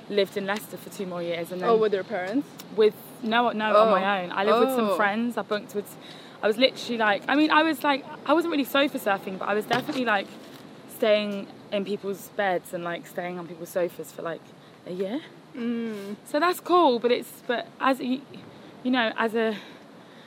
lived 0.10 0.38
in 0.38 0.46
Leicester 0.46 0.78
for 0.78 0.90
two 0.90 1.06
more 1.06 1.22
years. 1.24 1.52
And 1.52 1.62
then 1.62 1.70
Oh, 1.70 1.78
with 1.78 1.94
your 1.94 2.04
parents? 2.04 2.48
with 2.76 2.96
no 3.22 3.50
no 3.52 3.74
Oh. 3.76 3.84
on 3.84 3.92
my 3.92 4.24
own. 4.24 4.32
I 4.32 4.44
lived 4.44 4.60
with 4.60 4.70
Oh. 4.70 4.76
some 4.76 4.96
friends. 4.98 5.38
I 5.38 5.42
bunked 5.44 5.74
with. 5.76 5.96
I 6.42 6.48
was 6.48 6.58
literally 6.58 6.98
like. 6.98 7.24
I 7.28 7.36
mean, 7.36 7.52
I 7.52 7.64
was 7.64 7.84
like. 7.84 8.06
I 8.26 8.34
wasn't 8.34 8.52
really 8.52 8.66
sofa 8.66 9.00
surfing, 9.00 9.38
but 9.40 9.48
I 9.48 9.54
was 9.54 9.66
definitely 9.66 10.06
like 10.06 10.28
staying 10.90 11.48
in 11.72 11.86
people's 11.86 12.30
beds 12.36 12.74
and 12.74 12.84
like 12.84 13.08
staying 13.08 13.40
on 13.40 13.48
people's 13.48 13.70
sofas 13.70 14.12
for 14.12 14.22
like 14.22 14.42
a 14.88 14.92
year. 14.94 15.22
Mm. 15.56 16.16
So 16.26 16.40
that's 16.40 16.60
cool, 16.60 17.00
but 17.00 17.12
it's 17.12 17.44
but 17.48 17.68
as 17.80 18.00
you, 18.00 18.22
you 18.84 18.92
know, 18.92 19.12
as 19.18 19.36
a 19.36 19.56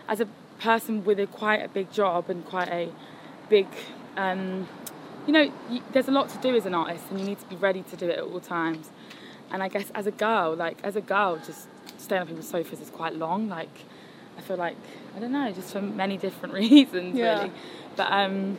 as 0.09 0.21
a 0.21 0.29
person 0.61 1.05
with 1.05 1.19
a 1.21 1.27
quite 1.27 1.63
a 1.63 1.69
big 1.69 1.93
job 1.93 2.31
and 2.31 2.45
quite 2.47 2.69
a 2.69 2.89
big, 3.51 3.67
um, 4.17 4.67
you 5.27 5.33
know, 5.33 5.53
there's 5.93 6.09
a 6.09 6.13
lot 6.13 6.29
to 6.31 6.39
do 6.39 6.55
as 6.57 6.65
an 6.65 6.75
artist, 6.75 7.05
and 7.11 7.21
you 7.21 7.27
need 7.27 7.39
to 7.41 7.47
be 7.47 7.57
ready 7.57 7.83
to 7.83 7.97
do 7.97 8.09
it 8.09 8.19
at 8.19 8.25
all 8.25 8.41
times. 8.41 8.91
And 9.53 9.63
I 9.63 9.69
guess 9.69 9.91
as 9.95 10.07
a 10.07 10.11
girl, 10.11 10.55
like 10.55 10.79
as 10.83 10.97
a 10.97 11.01
girl, 11.01 11.37
just 11.45 11.69
staying 11.99 12.23
on 12.23 12.27
people's 12.29 12.49
sofas 12.49 12.81
is 12.81 12.91
quite 12.91 13.15
long. 13.15 13.49
Like 13.49 13.71
I 14.37 14.41
feel 14.41 14.57
like 14.57 14.77
I 15.17 15.21
don't 15.21 15.33
know, 15.33 15.51
just 15.53 15.73
for 15.73 15.81
many 15.81 16.17
different 16.17 16.55
reasons, 16.63 17.17
Yeah. 17.17 17.39
really. 17.41 17.53
But 17.97 18.13
um, 18.13 18.59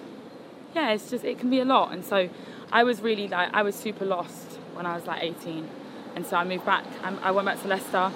yeah, 0.76 0.92
it's 0.92 1.10
just 1.10 1.24
it 1.24 1.40
can 1.40 1.50
be 1.50 1.60
a 1.60 1.66
lot, 1.66 1.92
and 1.94 2.04
so 2.06 2.30
I 2.72 2.84
was 2.84 3.02
really 3.02 3.28
like 3.28 3.54
I 3.54 3.62
was 3.64 3.76
super 3.76 4.06
lost 4.06 4.54
when 4.74 4.86
I 4.86 4.96
was 4.96 5.06
like 5.06 5.24
18, 5.24 5.68
and 6.16 6.26
so 6.26 6.36
I 6.38 6.44
moved 6.44 6.66
back. 6.66 6.86
Um, 7.04 7.20
I 7.22 7.32
went 7.32 7.46
back 7.46 7.62
to 7.62 7.68
Leicester, 7.68 8.12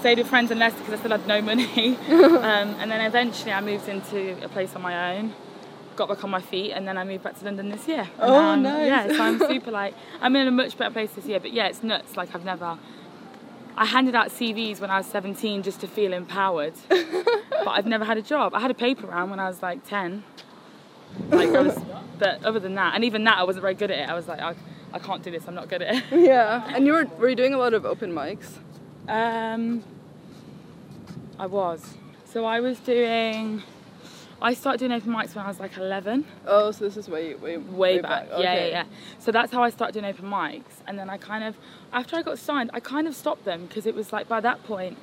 stayed 0.00 0.18
with 0.18 0.26
friends 0.28 0.50
in 0.50 0.58
Leicester 0.58 0.78
because 0.80 0.94
I 0.94 0.98
still 0.98 1.10
had 1.16 1.26
no 1.26 1.40
money, 1.42 1.96
um, 2.08 2.74
and 2.80 2.90
then 2.90 3.00
eventually 3.02 3.52
I 3.52 3.60
moved 3.60 3.88
into 3.88 4.42
a 4.44 4.48
place 4.48 4.74
on 4.74 4.82
my 4.82 5.16
own, 5.16 5.32
got 5.96 6.08
back 6.08 6.22
on 6.24 6.30
my 6.30 6.40
feet, 6.40 6.72
and 6.72 6.86
then 6.86 6.96
I 6.98 7.04
moved 7.04 7.24
back 7.24 7.38
to 7.38 7.44
London 7.44 7.68
this 7.70 7.86
year. 7.88 8.08
Oh, 8.18 8.28
now 8.28 8.50
I'm- 8.50 8.62
nice. 8.62 8.86
Yeah, 8.86 9.08
so 9.16 9.22
I'm 9.22 9.38
super 9.50 9.70
like 9.70 9.94
I'm 10.20 10.34
in 10.36 10.46
a 10.48 10.50
much 10.50 10.76
better 10.76 10.92
place 10.92 11.10
this 11.12 11.26
year, 11.26 11.40
but 11.40 11.52
yeah, 11.52 11.66
it's 11.66 11.82
nuts. 11.82 12.16
Like 12.16 12.34
I've 12.34 12.44
never. 12.44 12.78
I 13.76 13.86
handed 13.86 14.14
out 14.14 14.28
CVs 14.28 14.80
when 14.80 14.90
I 14.90 14.98
was 14.98 15.06
17 15.06 15.64
just 15.64 15.80
to 15.80 15.88
feel 15.88 16.12
empowered, 16.12 16.74
but 16.88 17.68
I've 17.68 17.86
never 17.86 18.04
had 18.04 18.16
a 18.16 18.22
job. 18.22 18.54
I 18.54 18.60
had 18.60 18.70
a 18.70 18.74
paper 18.74 19.08
round 19.08 19.30
when 19.32 19.40
I 19.40 19.48
was 19.48 19.62
like 19.62 19.84
10. 19.88 20.22
Like 21.30 21.48
I 21.48 21.60
was, 21.60 21.76
but 22.18 22.44
other 22.44 22.60
than 22.60 22.76
that, 22.76 22.94
and 22.94 23.02
even 23.04 23.24
that, 23.24 23.36
I 23.38 23.42
wasn't 23.42 23.62
very 23.62 23.74
good 23.74 23.90
at 23.90 23.98
it. 23.98 24.08
I 24.08 24.14
was 24.14 24.28
like, 24.28 24.38
I, 24.40 24.54
I 24.92 25.00
can't 25.00 25.22
do 25.24 25.30
this. 25.32 25.44
I'm 25.48 25.54
not 25.56 25.68
good 25.68 25.82
at 25.82 25.96
it. 25.96 26.04
Yeah. 26.20 26.64
And 26.74 26.86
you 26.86 26.92
were 26.92 27.04
were 27.18 27.28
you 27.28 27.34
doing 27.36 27.52
a 27.54 27.58
lot 27.58 27.74
of 27.74 27.84
open 27.84 28.12
mics? 28.12 28.58
Um, 29.08 29.82
I 31.38 31.46
was. 31.46 31.94
So 32.26 32.44
I 32.44 32.60
was 32.60 32.78
doing. 32.78 33.62
I 34.44 34.52
started 34.52 34.78
doing 34.78 34.92
open 34.92 35.10
mics 35.10 35.34
when 35.34 35.42
I 35.46 35.48
was 35.48 35.58
like 35.58 35.74
11. 35.78 36.26
Oh, 36.46 36.70
so 36.70 36.84
this 36.84 36.98
is 36.98 37.08
way 37.08 37.34
way 37.34 37.56
way, 37.56 37.98
back. 38.00 38.26
Yeah, 38.28 38.36
Okay. 38.36 38.70
yeah, 38.70 38.76
yeah. 38.82 38.84
So 39.18 39.32
that's 39.32 39.50
how 39.50 39.62
I 39.62 39.70
started 39.70 39.94
doing 39.94 40.04
open 40.04 40.26
mics, 40.26 40.74
and 40.86 40.98
then 40.98 41.08
I 41.08 41.16
kind 41.16 41.42
of, 41.44 41.56
after 41.94 42.14
I 42.16 42.22
got 42.22 42.38
signed, 42.38 42.68
I 42.74 42.80
kind 42.80 43.08
of 43.08 43.16
stopped 43.16 43.46
them 43.46 43.64
because 43.66 43.86
it 43.86 43.94
was 43.94 44.12
like 44.12 44.28
by 44.28 44.40
that 44.40 44.62
point, 44.64 44.98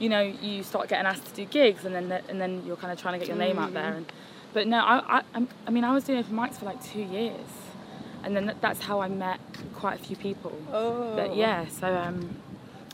you 0.00 0.08
know, 0.08 0.20
you 0.20 0.64
start 0.64 0.88
getting 0.88 1.06
asked 1.06 1.24
to 1.26 1.32
do 1.34 1.44
gigs, 1.44 1.84
and 1.84 1.94
then 1.94 2.08
the, 2.08 2.28
and 2.28 2.40
then 2.40 2.64
you're 2.66 2.76
kind 2.76 2.92
of 2.92 3.00
trying 3.00 3.14
to 3.14 3.18
get 3.20 3.28
your 3.28 3.36
name 3.36 3.60
out 3.60 3.72
there. 3.74 3.92
And 3.94 4.12
but 4.52 4.66
no, 4.66 4.78
I, 4.80 5.18
I, 5.18 5.22
I'm- 5.34 5.48
mean, 5.70 5.84
I 5.84 5.92
was 5.94 6.02
doing 6.02 6.18
open 6.18 6.34
mics 6.34 6.56
for 6.58 6.64
like 6.64 6.82
two 6.82 7.02
years, 7.02 7.46
and 8.24 8.34
then 8.34 8.56
that's 8.60 8.80
how 8.80 9.00
I 9.00 9.08
met 9.08 9.38
quite 9.72 10.00
a 10.00 10.02
few 10.02 10.16
people. 10.16 10.52
Oh. 10.72 11.14
But 11.14 11.36
yeah, 11.36 11.68
so 11.68 11.94
um, 11.94 12.34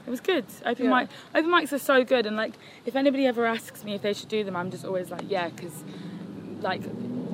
it 0.06 0.10
was 0.10 0.20
good. 0.20 0.44
Open 0.64 0.86
Yeah. 0.86 1.00
mic, 1.00 1.08
open 1.34 1.50
mics 1.50 1.72
are 1.72 1.78
so 1.78 2.04
good, 2.04 2.26
and 2.26 2.36
like 2.36 2.54
if 2.84 2.94
anybody 2.96 3.26
ever 3.26 3.46
asks 3.46 3.84
me 3.84 3.94
if 3.94 4.02
they 4.02 4.12
should 4.12 4.28
do 4.28 4.44
them, 4.44 4.56
I'm 4.56 4.70
just 4.70 4.84
always 4.84 5.10
like, 5.10 5.22
yeah, 5.28 5.48
because 5.48 5.84
like 6.62 6.82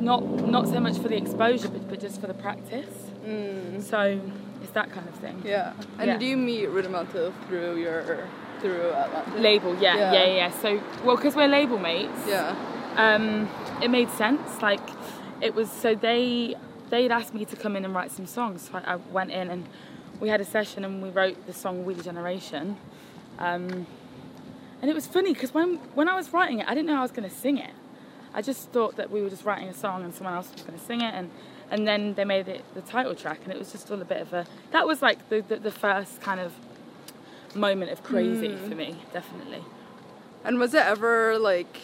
not 0.01 0.23
not 0.49 0.67
so 0.69 0.81
much 0.81 0.97
for 0.99 1.09
the 1.09 1.17
exposure, 1.17 1.69
but, 1.69 1.89
but 1.89 2.01
just 2.01 2.21
for 2.21 2.27
the 2.27 2.35
practice. 2.35 3.11
Mm. 3.27 3.83
So 3.83 4.21
it's 4.63 4.73
that 4.73 4.91
kind 4.91 5.07
of 5.09 5.15
thing. 5.17 5.43
Yeah. 5.45 5.75
And 5.99 6.07
Yeah. 6.09 6.17
do 6.19 6.27
you 6.27 6.37
meet 6.37 6.67
Rudimental 6.69 7.33
through 7.47 7.77
your 7.77 8.27
through 8.61 8.91
Atlantic? 8.91 9.35
Label, 9.41 9.75
yeah, 9.81 9.97
Yeah. 9.97 10.13
yeah, 10.13 10.25
yeah. 10.25 10.35
yeah. 10.37 10.51
So 10.51 10.81
well, 11.05 11.17
because 11.17 11.37
we're 11.37 11.49
label 11.49 11.79
mates, 11.79 12.27
Yeah. 12.27 12.55
um, 12.97 13.49
it 13.83 13.91
made 13.91 14.11
sense. 14.11 14.61
Like 14.63 14.81
it 15.41 15.55
was 15.55 15.71
so 15.71 15.95
they 15.95 16.57
they'd 16.91 17.11
asked 17.11 17.33
me 17.35 17.45
to 17.47 17.57
come 17.57 17.75
in 17.77 17.85
and 17.85 17.95
write 17.95 18.11
some 18.11 18.27
songs. 18.27 18.69
So 18.71 18.79
I, 18.79 18.95
I 18.95 18.97
went 19.13 19.31
in 19.31 19.49
and 19.51 19.67
we 20.21 20.29
had 20.29 20.41
a 20.41 20.45
session 20.45 20.85
and 20.85 21.03
we 21.03 21.11
wrote 21.11 21.47
the 21.47 21.53
song 21.53 21.85
We 21.85 21.95
the 21.95 22.03
Generation." 22.03 22.77
Um, 23.39 23.87
and 24.81 24.91
it 24.91 24.95
was 24.95 25.07
funny 25.07 25.33
because 25.33 25.55
when 25.55 25.77
when 25.95 26.09
I 26.09 26.17
was 26.17 26.33
writing 26.33 26.61
it, 26.61 26.69
I 26.69 26.75
didn't 26.75 26.87
know 26.87 26.99
I 26.99 27.03
was 27.03 27.13
going 27.13 27.29
to 27.29 27.35
sing 27.35 27.59
it. 27.59 27.71
I 28.35 28.43
just 28.43 28.71
thought 28.71 28.97
that 28.97 29.11
we 29.11 29.21
were 29.23 29.31
just 29.31 29.45
writing 29.45 29.69
a 29.69 29.75
song 29.75 30.05
and 30.05 30.15
someone 30.15 30.35
else 30.35 30.51
was 30.53 30.63
going 30.63 30.79
to 30.79 30.85
sing 30.85 31.01
it, 31.01 31.15
and 31.15 31.31
and 31.71 31.87
then 31.87 32.15
they 32.15 32.25
made 32.25 32.49
it 32.49 32.65
the 32.75 32.83
title 32.83 33.15
track, 33.15 33.41
and 33.45 33.53
it 33.53 33.59
was 33.59 33.73
just 33.73 33.91
all 33.91 34.01
a 34.01 34.05
bit 34.05 34.21
of 34.21 34.33
a. 34.33 34.47
That 34.73 34.87
was 34.87 35.03
like 35.03 35.29
the 35.29 35.41
the, 35.41 35.57
the 35.57 35.71
first 35.71 36.21
kind 36.21 36.41
of 36.41 36.53
moment 37.55 37.91
of 37.91 38.03
crazy 38.03 38.57
for 38.57 38.75
me, 38.75 38.97
definitely. 39.13 39.63
And 40.45 40.59
was 40.59 40.75
it 40.75 40.85
ever 40.85 41.39
like, 41.39 41.81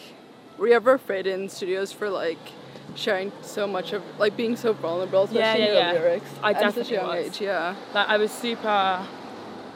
were 0.57 0.67
you 0.67 0.73
ever 0.73 0.93
afraid 0.93 1.27
in 1.27 1.47
studios 1.47 1.91
for 1.91 2.09
like 2.09 2.51
sharing 2.95 3.31
so 3.41 3.65
much 3.67 3.93
of 3.93 4.01
like 4.19 4.35
being 4.37 4.55
so 4.55 4.73
vulnerable, 4.73 5.23
especially 5.23 5.39
Yeah, 5.41 5.53
in 5.55 5.61
yeah, 5.61 5.67
your 5.91 5.93
yeah. 5.93 5.99
lyrics 6.07 6.29
I 6.43 6.51
at 6.51 6.59
such 6.59 6.63
a 6.63 6.65
definitely 6.79 6.95
young 6.95 7.07
was. 7.07 7.25
age? 7.27 7.41
Yeah. 7.41 7.75
like 7.93 8.07
I 8.09 8.17
was 8.17 8.31
super 8.31 9.05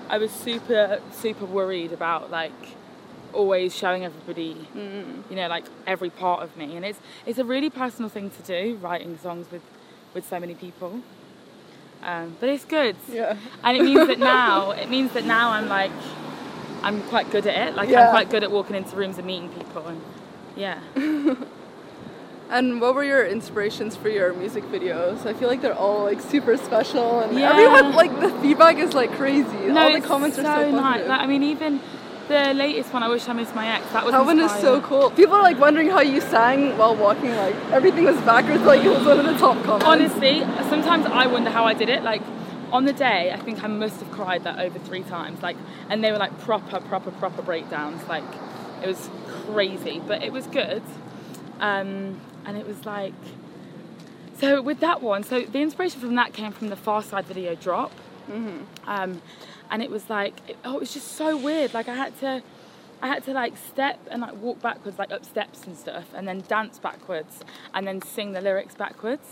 I 0.09 0.17
was 0.17 0.31
super 0.31 0.99
super 1.11 1.45
worried 1.45 1.91
about 1.93 2.29
like 2.31 2.51
always 3.33 3.75
showing 3.75 4.05
everybody 4.05 4.67
you 4.75 5.35
know 5.35 5.47
like 5.47 5.65
every 5.87 6.09
part 6.11 6.43
of 6.43 6.55
me 6.55 6.75
and 6.75 6.85
it's 6.85 6.99
it's 7.25 7.39
a 7.39 7.43
really 7.43 7.69
personal 7.69 8.07
thing 8.09 8.29
to 8.29 8.41
do 8.43 8.75
writing 8.75 9.17
songs 9.17 9.49
with 9.51 9.63
with 10.13 10.27
so 10.29 10.39
many 10.39 10.53
people 10.53 11.01
um, 12.03 12.35
but 12.39 12.49
it's 12.49 12.65
good 12.65 12.95
Yeah. 13.09 13.37
and 13.63 13.75
it 13.77 13.81
means 13.83 14.07
that 14.07 14.19
now 14.35 14.71
it 14.71 14.87
means 14.87 15.13
that 15.13 15.25
now 15.25 15.49
I'm 15.51 15.67
like 15.67 15.91
I'm 16.83 17.01
quite 17.03 17.31
good 17.31 17.47
at 17.47 17.69
it 17.69 17.75
like 17.75 17.89
Yeah. 17.89 18.01
I'm 18.05 18.09
quite 18.11 18.29
good 18.29 18.43
at 18.43 18.51
walking 18.51 18.75
into 18.75 18.95
rooms 18.95 19.17
and 19.17 19.25
meeting 19.25 19.49
people 19.49 19.87
and 19.87 20.01
yeah 20.55 20.79
And 22.53 22.79
what 22.79 22.93
were 22.93 23.03
your 23.03 23.25
inspirations 23.25 23.95
for 23.95 24.09
your 24.09 24.31
music 24.33 24.63
videos? 24.65 25.25
I 25.25 25.33
feel 25.33 25.47
like 25.47 25.61
they're 25.63 25.73
all 25.73 26.03
like 26.03 26.21
super 26.21 26.55
special, 26.55 27.19
and 27.21 27.37
Yeah. 27.37 27.49
everyone 27.49 27.95
like 27.95 28.13
the 28.19 28.29
feedback 28.41 28.77
is 28.77 28.93
like 28.93 29.11
crazy. 29.13 29.47
all 29.69 29.73
the 29.73 29.97
it's 29.97 30.05
comments 30.05 30.35
so 30.35 30.45
are 30.45 30.65
so 30.65 30.71
nice 30.71 31.07
like, 31.07 31.19
I 31.19 31.25
mean 31.25 31.41
even 31.41 31.81
the 32.27 32.53
latest 32.53 32.93
one 32.93 33.01
I 33.01 33.09
wish 33.09 33.27
I 33.27 33.33
missed 33.33 33.55
my 33.55 33.67
ex 33.75 33.91
that 33.91 34.05
was 34.05 34.11
that 34.11 34.23
one 34.23 34.39
is 34.39 34.51
so 34.51 34.81
cool. 34.81 35.09
People 35.09 35.33
are 35.33 35.41
like 35.41 35.59
wondering 35.59 35.89
how 35.89 36.01
you 36.01 36.21
sang 36.21 36.77
while 36.77 36.95
walking. 36.95 37.31
Like 37.35 37.55
everything 37.71 38.03
was 38.05 38.17
backwards. 38.21 38.61
Like 38.61 38.83
it 38.83 38.89
was 38.89 39.03
one 39.03 39.19
of 39.19 39.25
the 39.25 39.37
top 39.39 39.57
comments. 39.63 39.85
Honestly, 39.85 40.41
sometimes 40.69 41.07
I 41.07 41.25
wonder 41.25 41.49
how 41.49 41.65
I 41.65 41.73
did 41.73 41.89
it. 41.89 42.03
Like 42.03 42.21
on 42.71 42.85
the 42.85 42.93
day, 42.93 43.31
I 43.31 43.37
think 43.37 43.63
I 43.63 43.67
must 43.67 43.99
have 43.99 44.11
cried 44.11 44.43
that 44.43 44.59
over 44.59 44.77
three 44.77 45.03
times. 45.03 45.41
Like, 45.41 45.57
and 45.89 46.03
they 46.03 46.11
were 46.11 46.17
like 46.19 46.37
proper, 46.39 46.79
proper, 46.81 47.11
proper 47.11 47.41
breakdowns. 47.41 48.07
Like, 48.07 48.23
it 48.83 48.87
was 48.87 49.09
crazy, 49.27 50.01
but 50.07 50.23
it 50.23 50.31
was 50.31 50.47
good. 50.47 50.81
Um, 51.63 52.19
and 52.45 52.57
it 52.57 52.67
was 52.67 52.85
like, 52.85 53.13
so 54.37 54.61
with 54.61 54.81
that 54.81 55.01
one, 55.01 55.23
so 55.23 55.41
the 55.41 55.59
inspiration 55.61 56.01
from 56.01 56.15
that 56.15 56.33
came 56.33 56.51
from 56.51 56.67
the 56.67 56.75
Pharcyde 56.75 57.23
video 57.23 57.55
drop. 57.55 57.91
Um, 58.85 59.21
and 59.71 59.81
it 59.81 59.89
was 59.89 60.09
like, 60.09 60.33
it, 60.49 60.57
oh, 60.65 60.75
it 60.75 60.79
was 60.81 60.93
just 60.93 61.13
so 61.13 61.37
weird. 61.37 61.73
Like 61.73 61.87
I 61.87 61.95
had 61.95 62.19
to, 62.19 62.43
I 63.01 63.07
had 63.07 63.23
to 63.25 63.31
like 63.31 63.53
step 63.55 63.97
and 64.11 64.21
like 64.21 64.35
walk 64.35 64.61
backwards, 64.61 64.99
like 64.99 65.11
up 65.13 65.23
steps 65.23 65.63
and 65.65 65.77
stuff, 65.77 66.05
and 66.13 66.27
then 66.27 66.43
dance 66.47 66.79
backwards, 66.79 67.39
and 67.73 67.87
then 67.87 68.01
sing 68.01 68.33
the 68.33 68.41
lyrics 68.41 68.75
backwards, 68.75 69.27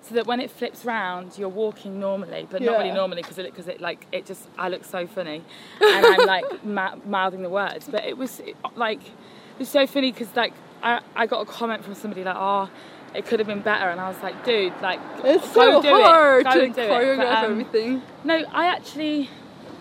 so 0.00 0.14
that 0.14 0.26
when 0.26 0.40
it 0.40 0.50
flips 0.50 0.86
round, 0.86 1.36
you're 1.36 1.48
walking 1.50 2.00
normally, 2.00 2.46
but 2.50 2.62
not 2.62 2.78
really 2.78 2.92
normally 2.92 3.22
because 3.22 3.38
it 3.38 3.44
because 3.44 3.68
it 3.68 3.80
like 3.80 4.06
it 4.10 4.24
just 4.24 4.48
I 4.56 4.70
look 4.70 4.84
so 4.84 5.06
funny, 5.06 5.42
and 5.80 6.06
I'm 6.06 6.26
like 6.26 6.64
ma- 6.78 6.96
mouthing 7.04 7.42
the 7.42 7.50
words. 7.50 7.88
But 7.90 8.04
it 8.04 8.16
was 8.16 8.40
it, 8.40 8.56
like 8.74 9.02
it 9.02 9.58
was 9.58 9.68
so 9.68 9.86
funny 9.86 10.12
because 10.12 10.34
like 10.34 10.54
I 10.82 11.00
I 11.16 11.26
got 11.26 11.40
a 11.40 11.44
comment 11.44 11.84
from 11.84 11.94
somebody 11.94 12.24
like, 12.24 12.36
oh, 12.38 12.70
it 13.14 13.26
could 13.26 13.38
have 13.40 13.46
been 13.46 13.62
better. 13.62 13.88
And 13.90 14.00
I 14.00 14.08
was 14.08 14.22
like, 14.22 14.44
dude, 14.44 14.72
like, 14.82 15.00
It's 15.24 15.52
so 15.52 15.80
do 15.82 15.88
hard 15.88 16.46
it. 16.46 16.52
To 16.52 16.62
and 16.62 16.74
do 16.74 16.80
it. 16.80 16.90
choreograph 16.90 17.16
But, 17.16 17.44
um, 17.44 17.50
everything. 17.52 18.02
No, 18.24 18.44
I 18.52 18.66
actually, 18.66 19.30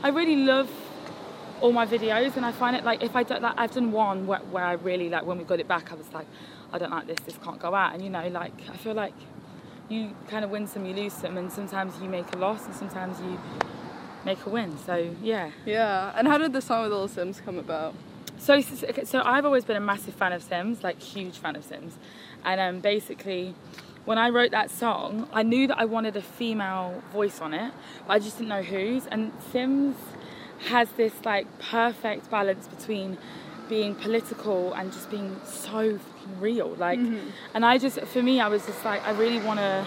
I 0.04 0.10
really 0.10 0.38
love 0.38 0.70
all 1.60 1.72
my 1.72 1.86
videos, 1.86 2.38
and 2.38 2.46
I 2.46 2.52
find 2.52 2.76
it 2.76 2.84
like 2.84 3.02
if 3.04 3.16
I 3.16 3.24
don't, 3.24 3.42
like, 3.42 3.56
I've 3.58 3.72
done 3.72 3.92
one 3.92 4.28
where, 4.28 4.40
where 4.40 4.64
I 4.64 4.74
really 4.74 5.10
like 5.10 5.26
when 5.26 5.38
we 5.38 5.44
got 5.44 5.60
it 5.60 5.68
back, 5.68 5.92
I 5.92 5.96
was 5.96 6.12
like, 6.14 6.28
I 6.72 6.78
don't 6.78 6.92
like 6.92 7.08
this, 7.08 7.18
this 7.26 7.38
can't 7.44 7.60
go 7.60 7.74
out, 7.74 7.94
and 7.94 8.04
you 8.04 8.10
know, 8.10 8.28
like 8.28 8.54
I 8.72 8.78
feel 8.78 8.94
like 8.94 9.14
you 9.90 10.16
kind 10.28 10.44
of 10.46 10.52
win 10.52 10.68
some, 10.68 10.86
you 10.86 10.94
lose 10.94 11.14
some, 11.14 11.38
and 11.38 11.52
sometimes 11.52 11.94
you 12.02 12.10
make 12.10 12.34
a 12.36 12.38
loss, 12.38 12.66
and 12.66 12.76
sometimes 12.76 13.20
you 13.22 13.40
make 14.26 14.46
a 14.46 14.50
win. 14.50 14.78
So 14.86 15.16
yeah. 15.22 15.52
Yeah. 15.66 16.14
And 16.16 16.28
how 16.28 16.38
did 16.38 16.54
the 16.54 16.62
song 16.62 16.84
with 16.84 16.92
Little 16.92 17.08
Simz 17.08 17.44
come 17.44 17.58
about? 17.58 17.96
So, 18.40 18.62
so 18.62 19.22
I've 19.24 19.46
always 19.46 19.66
been 19.66 19.78
a 19.78 19.82
massive 19.82 20.14
fan 20.14 20.32
of 20.32 20.48
Simz, 20.48 20.84
like 20.84 21.02
huge 21.02 21.38
fan 21.38 21.56
of 21.56 21.68
Simz, 21.68 21.94
and 22.46 22.62
um, 22.62 22.80
basically, 22.80 23.56
when 24.06 24.18
I 24.18 24.30
wrote 24.30 24.52
that 24.52 24.72
song, 24.72 25.28
I 25.34 25.44
knew 25.44 25.68
that 25.68 25.78
I 25.78 25.86
wanted 25.86 26.16
a 26.16 26.22
female 26.22 27.04
voice 27.12 27.42
on 27.42 27.54
it, 27.54 27.74
but 28.08 28.14
I 28.14 28.20
just 28.20 28.38
didn't 28.38 28.50
know 28.50 28.62
whose. 28.64 29.06
And 29.08 29.34
Simz 29.52 29.96
has 30.70 30.90
this 30.92 31.14
like 31.26 31.46
perfect 31.60 32.32
balance 32.32 32.68
between 32.68 33.18
being 33.68 33.96
political 33.96 34.74
and 34.74 34.94
just 34.94 35.12
being 35.12 35.42
so 35.44 36.00
real, 36.40 36.70
like. 36.76 37.00
And 37.54 37.66
I 37.66 37.78
just, 37.78 38.00
for 38.02 38.24
me, 38.24 38.40
I 38.40 38.48
was 38.48 38.66
just 38.66 38.86
like, 38.86 39.06
I 39.06 39.12
really 39.12 39.40
want 39.40 39.60
to. 39.60 39.86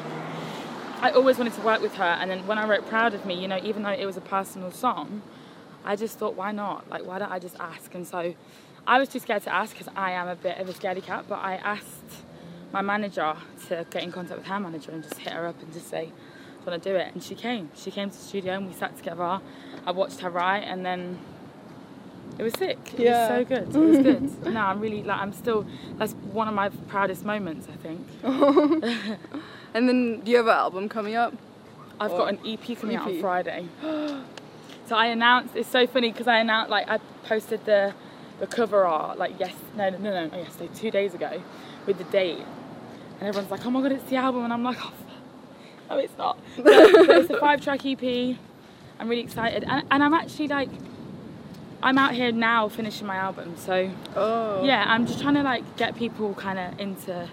I 1.01 1.13
always 1.13 1.39
wanted 1.39 1.55
to 1.55 1.63
work 1.63 1.81
with 1.81 1.95
her, 1.95 2.05
and 2.05 2.31
then 2.31 2.47
when 2.47 2.59
I 2.59 2.67
wrote 2.69 2.87
"Proud 2.87 3.15
of 3.15 3.25
Me," 3.25 3.41
you 3.41 3.49
know, 3.49 3.59
even 3.65 3.85
though 3.85 3.91
it 3.91 4.05
was 4.05 4.19
a 4.19 4.21
personal 4.21 4.71
song, 4.71 5.23
I 5.85 5.97
just 5.97 6.19
thought, 6.19 6.35
why 6.35 6.53
not? 6.53 6.89
Like, 6.91 7.05
why 7.05 7.19
don't 7.19 7.33
I 7.33 7.39
just 7.39 7.57
ask? 7.59 7.95
And 7.95 8.07
so 8.07 8.35
I 8.87 8.99
was 8.99 9.09
too 9.09 9.19
scared 9.19 9.43
to 9.45 9.55
ask 9.55 9.77
because 9.77 9.93
I 9.97 10.13
am 10.13 10.29
a 10.29 10.37
bit 10.37 10.59
of 10.59 10.69
a 10.69 10.73
scaredy 10.73 11.03
cat, 11.03 11.25
but 11.29 11.37
I 11.37 11.55
asked 11.57 12.25
my 12.73 12.83
manager 12.83 13.35
to 13.69 13.87
get 13.91 14.03
in 14.03 14.13
contact 14.13 14.39
with 14.39 14.47
her 14.47 14.61
manager 14.61 14.91
and 14.93 15.03
just 15.03 15.19
hit 15.19 15.33
her 15.33 15.47
up 15.47 15.61
and 15.63 15.73
just 15.73 15.89
say, 15.89 16.07
do 16.07 16.11
you 16.67 16.71
want 16.71 16.83
to 16.83 16.91
do 16.91 16.97
it? 16.97 17.15
And 17.15 17.23
she 17.23 17.35
came. 17.35 17.71
She 17.75 17.91
came 17.91 18.11
to 18.11 18.17
the 18.17 18.23
studio 18.23 18.55
and 18.55 18.67
we 18.69 18.75
sat 18.75 18.97
together. 18.97 19.41
I 19.87 19.91
watched 19.93 20.21
her 20.21 20.31
write 20.31 20.65
and 20.65 20.85
then 20.85 21.19
it 22.39 22.43
was 22.43 22.53
sick. 22.55 22.79
It 22.95 23.01
Yeah. 23.01 23.39
was 23.39 23.49
so 23.49 23.57
good. 23.57 23.75
It 23.75 23.79
was 23.79 23.99
good. 23.99 24.47
no, 24.55 24.61
I'm 24.61 24.81
really, 24.81 25.03
like, 25.03 25.19
I'm 25.21 25.33
still, 25.33 25.67
that's 25.97 26.13
one 26.33 26.49
of 26.49 26.55
my 26.55 26.69
proudest 26.69 27.25
moments, 27.25 27.67
I 27.73 27.77
think. 27.77 28.07
And 29.73 29.89
then 29.89 30.21
do 30.25 30.33
you 30.33 30.39
have 30.39 30.49
an 30.49 30.53
album 30.57 30.89
coming 30.89 31.15
up? 31.15 31.33
I've 32.01 32.11
Or 32.11 32.19
got 32.19 32.29
an 32.31 32.41
EP 32.45 32.77
coming 32.77 32.97
out 32.97 33.07
on 33.07 33.21
Friday. 33.21 33.69
so 34.91 34.97
I 34.97 35.07
announced. 35.07 35.55
It's 35.55 35.69
so 35.69 35.87
funny 35.87 36.11
because 36.11 36.27
I 36.27 36.39
announced 36.41 36.69
like 36.69 36.91
I 36.91 36.99
posted 37.23 37.65
the 37.65 37.95
the 38.41 38.47
cover 38.49 38.85
art 38.85 39.19
like 39.19 39.39
yes 39.39 39.55
no 39.77 39.89
no 39.91 39.99
no 39.99 40.11
no 40.11 40.17
oh, 40.17 40.27
not 40.27 40.39
yesterday 40.39 40.71
two 40.75 40.91
days 40.91 41.15
ago 41.15 41.41
with 41.87 41.99
the 41.99 42.05
date, 42.05 42.45
and 43.21 43.29
everyone's 43.29 43.53
like 43.53 43.65
oh 43.65 43.71
my 43.71 43.83
god 43.83 43.93
it's 43.93 44.11
the 44.11 44.17
album 44.17 44.43
and 44.43 44.53
I'm 44.53 44.65
like 44.65 44.79
oh 44.81 44.93
no 45.91 45.99
it's 45.99 46.19
not. 46.19 46.41
It's 46.57 47.31
a 47.31 47.39
five 47.39 47.61
track 47.61 47.87
EP. 47.87 48.37
I'm 48.99 49.09
really 49.09 49.23
excited 49.23 49.63
and, 49.65 49.87
and 49.93 50.03
I'm 50.03 50.13
actually 50.13 50.49
like 50.49 50.71
I'm 51.85 51.97
out 51.97 52.13
here 52.13 52.33
now 52.33 52.69
finishing 52.69 53.07
my 53.07 53.17
album 53.17 53.57
so 53.57 53.93
Oh. 54.17 54.65
yeah 54.65 54.85
I'm 54.89 55.07
just 55.07 55.21
trying 55.21 55.35
to 55.35 55.45
like 55.45 55.77
get 55.77 55.95
people 55.95 56.35
kind 56.35 56.59
of 56.59 56.81
into 56.81 57.29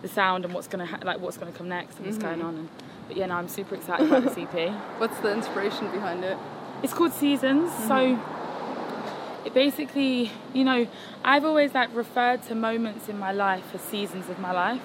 the 0.00 0.08
sound 0.08 0.44
and 0.44 0.54
what's 0.54 0.68
gonna 0.68 0.86
ha- 0.86 1.00
like 1.02 1.18
what's 1.18 1.38
gonna 1.38 1.50
come 1.50 1.68
next 1.68 1.96
and 1.96 2.06
what's 2.06 2.18
mm-hmm. 2.18 2.26
going 2.28 2.42
on 2.42 2.54
and 2.54 2.68
but 3.08 3.16
yeah 3.16 3.26
no 3.26 3.34
I'm 3.34 3.48
super 3.48 3.74
excited 3.74 4.06
about 4.06 4.32
the 4.32 4.42
EP. 4.42 4.72
What's 5.00 5.18
the 5.18 5.32
inspiration 5.32 5.90
behind 5.90 6.22
it? 6.22 6.38
It's 6.82 6.94
called 6.94 7.12
Seasons. 7.12 7.70
So 7.72 7.94
mm-hmm. 8.16 9.46
it 9.46 9.54
basically, 9.54 10.30
you 10.54 10.64
know, 10.64 10.86
I've 11.24 11.44
always 11.44 11.74
like 11.74 11.94
referred 11.94 12.42
to 12.44 12.54
moments 12.54 13.08
in 13.08 13.18
my 13.18 13.32
life 13.32 13.74
as 13.74 13.80
seasons 13.82 14.28
of 14.28 14.38
my 14.38 14.52
life. 14.52 14.82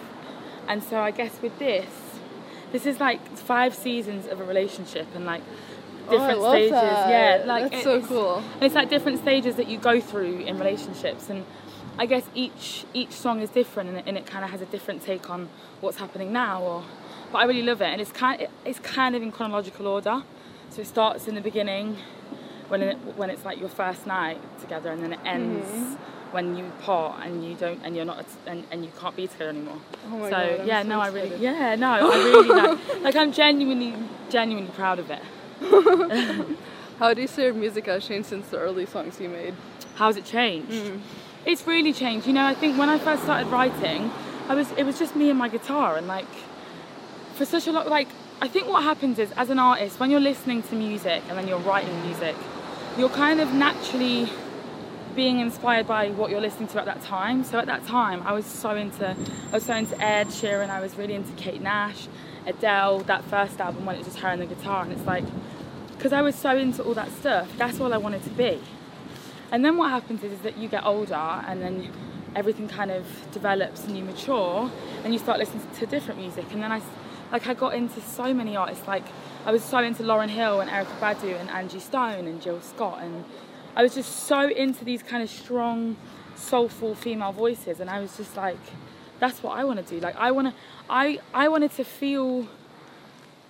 And 0.67 0.83
so 0.83 0.99
I 0.99 1.11
guess 1.11 1.41
with 1.41 1.57
this, 1.59 1.87
this 2.71 2.85
is 2.85 2.99
like 2.99 3.21
five 3.37 3.75
seasons 3.75 4.27
of 4.27 4.39
a 4.39 4.43
relationship 4.43 5.07
and 5.15 5.25
like 5.25 5.41
Oh, 6.07 6.11
different 6.11 6.39
love 6.39 6.53
stages. 6.53 6.71
that. 6.71 7.09
Yeah, 7.09 7.43
like 7.45 7.71
That's 7.71 7.83
so 7.83 7.95
it's- 7.95 8.07
cool. 8.07 8.35
and 8.37 8.63
it's 8.63 8.75
like 8.75 8.89
different 8.89 9.19
stages 9.19 9.55
that 9.55 9.67
you 9.67 9.79
go 9.79 9.99
through 9.99 10.39
in 10.41 10.59
relationships 10.59 11.29
and 11.31 11.45
I 11.97 12.05
guess 12.05 12.23
each 12.35 12.85
each 12.93 13.11
song 13.11 13.41
is 13.41 13.49
different 13.49 13.89
and 13.89 13.97
it, 13.99 14.03
and 14.05 14.17
it 14.17 14.25
kind 14.27 14.43
of 14.45 14.51
has 14.51 14.61
a 14.61 14.65
different 14.65 15.01
take 15.01 15.29
on 15.29 15.49
what's 15.81 15.97
happening 15.97 16.31
now 16.31 16.61
or 16.61 16.83
but 17.31 17.39
I 17.39 17.45
really 17.45 17.63
love 17.63 17.81
it 17.81 17.85
and 17.85 17.99
it's 18.01 18.11
kind 18.11 18.47
it's 18.65 18.77
kind 18.79 19.15
of 19.15 19.23
in 19.23 19.31
chronological 19.31 19.87
order 19.87 20.21
so 20.75 20.81
it 20.81 20.87
starts 20.87 21.27
in 21.27 21.35
the 21.35 21.41
beginning 21.41 21.97
when 22.67 22.81
it, 22.81 22.97
when 23.15 23.29
it's 23.29 23.45
like 23.45 23.59
your 23.59 23.69
first 23.69 24.05
night 24.07 24.39
together 24.59 24.91
and 24.91 25.01
then 25.03 25.13
it 25.13 25.19
ends 25.23 25.65
Mm-hmm. 25.67 26.33
when 26.35 26.57
you 26.57 26.65
part 26.81 27.25
and 27.25 27.45
you 27.45 27.55
don't 27.55 27.79
and 27.85 27.95
you're 27.95 28.03
not 28.13 28.25
and, 28.45 28.65
and 28.71 28.83
you 28.83 28.91
can't 28.99 29.15
be 29.15 29.25
together 29.27 29.51
anymore 29.51 29.79
Oh 30.11 30.17
my 30.17 30.29
so 30.29 30.57
God, 30.57 30.67
yeah 30.67 30.81
so 30.81 30.89
no 30.89 30.99
I 30.99 31.07
really 31.07 31.37
yeah 31.37 31.75
no 31.75 31.87
I 31.91 31.99
really 32.27 32.49
like 32.49 33.01
like 33.03 33.15
I'm 33.15 33.31
genuinely 33.31 33.93
genuinely 34.29 34.71
proud 34.71 34.99
of 34.99 35.09
it 35.09 35.21
How 36.99 37.13
do 37.13 37.21
you 37.21 37.27
say 37.27 37.43
your 37.43 37.53
music 37.53 37.85
has 37.87 38.05
changed 38.07 38.29
since 38.29 38.47
the 38.47 38.57
early 38.57 38.85
songs 38.85 39.19
you 39.19 39.27
made? 39.27 39.53
How's 39.95 40.15
it 40.17 40.23
changed? 40.25 40.71
Mm. 40.71 40.99
It's 41.45 41.67
really 41.67 41.91
changed. 41.91 42.25
You 42.25 42.31
know, 42.33 42.45
I 42.45 42.53
think 42.53 42.77
when 42.77 42.87
I 42.89 42.97
first 42.97 43.23
started 43.23 43.47
writing, 43.47 44.11
I 44.47 44.55
was 44.55 44.71
it 44.71 44.83
was 44.85 44.97
just 44.97 45.13
me 45.15 45.29
and 45.29 45.37
my 45.37 45.49
guitar 45.49 45.97
and 45.97 46.07
like 46.07 46.27
for 47.35 47.45
such 47.45 47.67
a 47.67 47.71
lot 47.73 47.89
like 47.89 48.07
I 48.41 48.47
think 48.47 48.67
what 48.67 48.83
happens 48.83 49.17
is 49.17 49.31
as 49.33 49.49
an 49.49 49.59
artist 49.59 49.99
when 49.99 50.11
you're 50.11 50.19
listening 50.19 50.61
to 50.63 50.75
music 50.75 51.23
and 51.29 51.37
then 51.37 51.47
you're 51.47 51.59
writing 51.59 52.01
music, 52.05 52.35
you're 52.97 53.09
kind 53.09 53.39
of 53.39 53.53
naturally 53.53 54.29
being 55.15 55.39
inspired 55.39 55.87
by 55.87 56.09
what 56.09 56.29
you're 56.29 56.41
listening 56.41 56.67
to 56.69 56.79
at 56.79 56.85
that 56.85 57.01
time. 57.01 57.43
So 57.45 57.57
at 57.57 57.65
that 57.67 57.85
time, 57.87 58.21
I 58.23 58.33
was 58.33 58.45
so 58.45 58.75
into 58.75 59.09
I 59.09 59.51
was 59.51 59.63
so 59.63 59.73
into 59.73 59.99
Ed 60.01 60.27
Sheeran. 60.27 60.69
I 60.69 60.81
was 60.81 60.97
really 60.97 61.13
into 61.13 61.31
Kate 61.33 61.61
Nash, 61.61 62.07
Adele. 62.45 62.99
That 62.99 63.23
first 63.25 63.59
album 63.61 63.85
when 63.85 63.95
it 63.95 63.99
was 63.99 64.07
just 64.07 64.19
her 64.19 64.29
and 64.29 64.41
the 64.41 64.45
guitar, 64.45 64.83
and 64.83 64.91
it's 64.91 65.05
like 65.05 65.23
because 65.97 66.11
I 66.11 66.21
was 66.21 66.35
so 66.35 66.57
into 66.57 66.83
all 66.83 66.93
that 66.93 67.11
stuff. 67.11 67.49
That's 67.57 67.79
all 67.79 67.93
I 67.93 67.97
wanted 67.97 68.23
to 68.25 68.29
be. 68.31 68.61
And 69.51 69.63
then 69.63 69.77
what 69.77 69.91
happens 69.91 70.23
is, 70.23 70.33
is 70.33 70.39
that 70.39 70.57
you 70.57 70.67
get 70.67 70.85
older 70.85 71.13
and 71.13 71.61
then 71.61 71.91
everything 72.35 72.67
kind 72.67 72.91
of 72.91 73.05
develops 73.31 73.85
and 73.85 73.97
you 73.97 74.03
mature 74.03 74.69
and 75.03 75.13
you 75.13 75.19
start 75.19 75.39
listening 75.39 75.65
to 75.79 75.85
different 75.85 76.19
music. 76.19 76.45
And 76.51 76.61
then 76.61 76.71
I, 76.71 76.81
like, 77.35 77.47
I 77.47 77.53
got 77.53 77.73
into 77.73 77.99
so 77.99 78.33
many 78.33 78.55
artists. 78.55 78.87
Like, 78.87 79.03
I 79.45 79.51
was 79.51 79.61
so 79.61 79.79
into 79.79 80.03
Lauryn 80.03 80.29
Hill 80.29 80.61
and 80.61 80.71
Erykah 80.71 80.99
Badu 81.01 81.37
and 81.37 81.49
Angie 81.49 81.81
Stone 81.81 82.27
and 82.27 82.41
Jill 82.41 82.61
Scott. 82.61 82.99
And 83.01 83.25
I 83.75 83.83
was 83.83 83.93
just 83.93 84.23
so 84.25 84.47
into 84.47 84.85
these 84.85 85.03
kind 85.03 85.21
of 85.21 85.29
strong, 85.29 85.97
soulful 86.37 86.95
female 86.95 87.33
voices. 87.33 87.81
And 87.81 87.89
I 87.89 87.99
was 87.99 88.15
just 88.15 88.37
like, 88.37 88.63
that's 89.19 89.43
what 89.43 89.59
I 89.59 89.65
want 89.65 89.85
to 89.85 89.93
do. 89.93 89.99
Like, 89.99 90.15
I 90.15 90.31
want 90.31 90.47
to, 90.47 90.53
I, 90.89 91.19
I 91.33 91.49
wanted 91.49 91.71
to 91.73 91.83
feel 91.83 92.47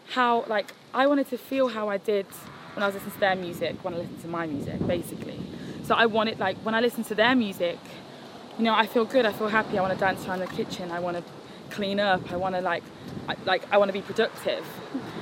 how 0.09 0.45
like 0.47 0.71
I 0.93 1.05
wanted 1.05 1.29
to 1.29 1.37
feel 1.37 1.67
how 1.67 1.87
I 1.89 1.97
did 1.97 2.25
when 2.73 2.81
I 2.81 2.87
was 2.87 2.95
listening 2.95 3.13
to 3.13 3.19
their 3.19 3.35
music 3.35 3.75
when 3.83 3.93
I 3.93 3.97
listened 3.97 4.21
to 4.21 4.27
my 4.27 4.45
music 4.45 4.85
basically 4.85 5.39
so 5.83 5.95
I 5.95 6.05
wanted 6.05 6.39
like 6.39 6.57
when 6.57 6.75
I 6.75 6.79
listen 6.79 7.03
to 7.05 7.15
their 7.15 7.33
music 7.33 7.79
you 8.59 8.65
know 8.65 8.75
I 8.75 8.85
feel 8.85 9.03
good 9.03 9.25
I 9.25 9.33
feel 9.33 9.47
happy 9.47 9.79
I 9.79 9.81
want 9.81 9.95
to 9.95 9.99
dance 9.99 10.27
around 10.27 10.41
the 10.41 10.47
kitchen 10.47 10.91
I 10.91 10.99
want 10.99 11.17
to 11.17 11.23
clean 11.75 11.99
up. 11.99 12.31
I 12.31 12.37
want 12.37 12.55
to 12.55 12.61
like 12.61 12.83
I, 13.27 13.35
like 13.45 13.63
I 13.71 13.77
want 13.77 13.89
to 13.89 13.93
be 13.93 14.01
productive. 14.01 14.65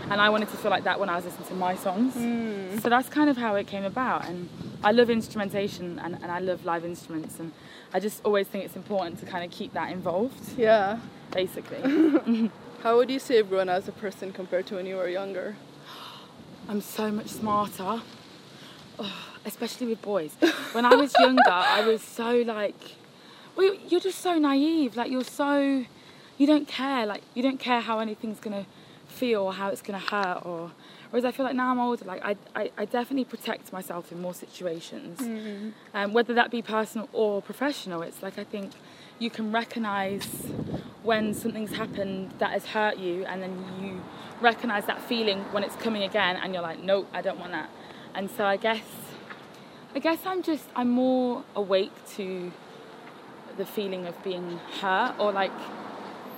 And 0.09 0.21
I 0.21 0.29
wanted 0.29 0.49
to 0.49 0.57
feel 0.57 0.69
like 0.69 0.83
that 0.83 0.99
when 0.99 1.09
I 1.09 1.15
was 1.15 1.25
listening 1.25 1.47
to 1.47 1.55
my 1.55 1.75
songs. 1.75 2.13
Mm. 2.15 2.81
So 2.81 2.89
that's 2.89 3.09
kind 3.09 3.29
of 3.29 3.37
how 3.37 3.55
it 3.55 3.67
came 3.67 3.85
about. 3.85 4.25
And 4.25 4.49
I 4.83 4.91
love 4.91 5.09
instrumentation 5.09 5.97
and, 5.99 6.15
and 6.21 6.29
I 6.29 6.39
love 6.39 6.65
live 6.65 6.83
instruments. 6.85 7.39
And 7.39 7.53
I 7.93 7.99
just 7.99 8.23
always 8.25 8.47
think 8.47 8.65
it's 8.65 8.75
important 8.75 9.19
to 9.19 9.25
kind 9.25 9.43
of 9.45 9.49
keep 9.49 9.73
that 9.73 9.91
involved. 9.91 10.57
Yeah. 10.57 10.99
basically. 11.31 11.81
How 12.83 12.97
would 12.97 13.09
you 13.09 13.17
say 13.17 13.37
you've 13.37 13.49
grown 13.49 13.69
as 13.69 13.87
a 13.87 13.93
person 13.93 14.33
compared 14.33 14.67
to 14.67 14.75
when 14.75 14.85
you 14.85 14.97
were 14.97 15.07
younger? 15.07 15.55
I'm 16.69 16.81
so 16.81 17.09
much 17.11 17.27
smarter, 17.27 18.01
oh, 18.99 19.27
especially 19.45 19.87
with 19.87 20.01
boys. 20.01 20.35
When 20.73 20.85
I 20.85 20.95
was 20.95 21.13
younger, 21.19 21.41
I 21.49 21.85
was 21.85 22.01
so 22.01 22.29
like, 22.45 22.81
well, 23.55 23.73
you're 23.87 24.01
just 24.01 24.19
so 24.19 24.37
naive. 24.37 24.97
Like 24.97 25.09
you're 25.11 25.23
so, 25.23 25.85
you 26.37 26.47
don't 26.47 26.67
care. 26.67 27.05
Like 27.05 27.23
you 27.33 27.43
don't 27.43 27.59
care 27.59 27.81
how 27.81 27.99
anything's 27.99 28.39
gonna 28.39 28.65
feel 29.07 29.41
or 29.43 29.53
how 29.53 29.69
it's 29.69 29.81
gonna 29.81 29.99
hurt. 29.99 30.45
Or 30.45 30.71
whereas 31.11 31.25
I 31.25 31.31
feel 31.31 31.45
like 31.45 31.55
now 31.55 31.71
I'm 31.71 31.79
older, 31.79 32.05
like 32.05 32.23
I, 32.23 32.35
I, 32.55 32.71
I 32.77 32.85
definitely 32.85 33.25
protect 33.25 33.71
myself 33.71 34.11
in 34.11 34.21
more 34.21 34.33
situations, 34.33 35.19
um, 35.93 36.13
whether 36.13 36.33
that 36.33 36.49
be 36.51 36.61
personal 36.61 37.09
or 37.13 37.41
professional. 37.41 38.01
It's 38.01 38.21
like 38.23 38.37
I 38.39 38.43
think 38.43 38.71
you 39.19 39.29
can 39.29 39.51
recognize 39.51 40.27
when 41.03 41.33
something's 41.33 41.75
happened 41.75 42.31
that 42.39 42.51
has 42.51 42.65
hurt 42.65 42.97
you 42.97 43.25
and 43.25 43.41
then 43.43 43.63
you 43.81 44.01
recognize 44.41 44.85
that 44.85 45.01
feeling 45.01 45.39
when 45.51 45.63
it's 45.63 45.75
coming 45.75 46.03
again 46.03 46.35
and 46.37 46.53
you're 46.53 46.63
like 46.63 46.81
nope 46.83 47.07
i 47.13 47.21
don't 47.21 47.39
want 47.39 47.51
that 47.51 47.69
and 48.15 48.29
so 48.31 48.43
i 48.45 48.57
guess 48.57 48.83
i 49.95 49.99
guess 49.99 50.19
i'm 50.25 50.41
just 50.41 50.65
i'm 50.75 50.89
more 50.89 51.43
awake 51.55 51.91
to 52.09 52.51
the 53.57 53.65
feeling 53.65 54.07
of 54.07 54.21
being 54.23 54.59
hurt 54.81 55.13
or 55.19 55.31
like 55.31 55.51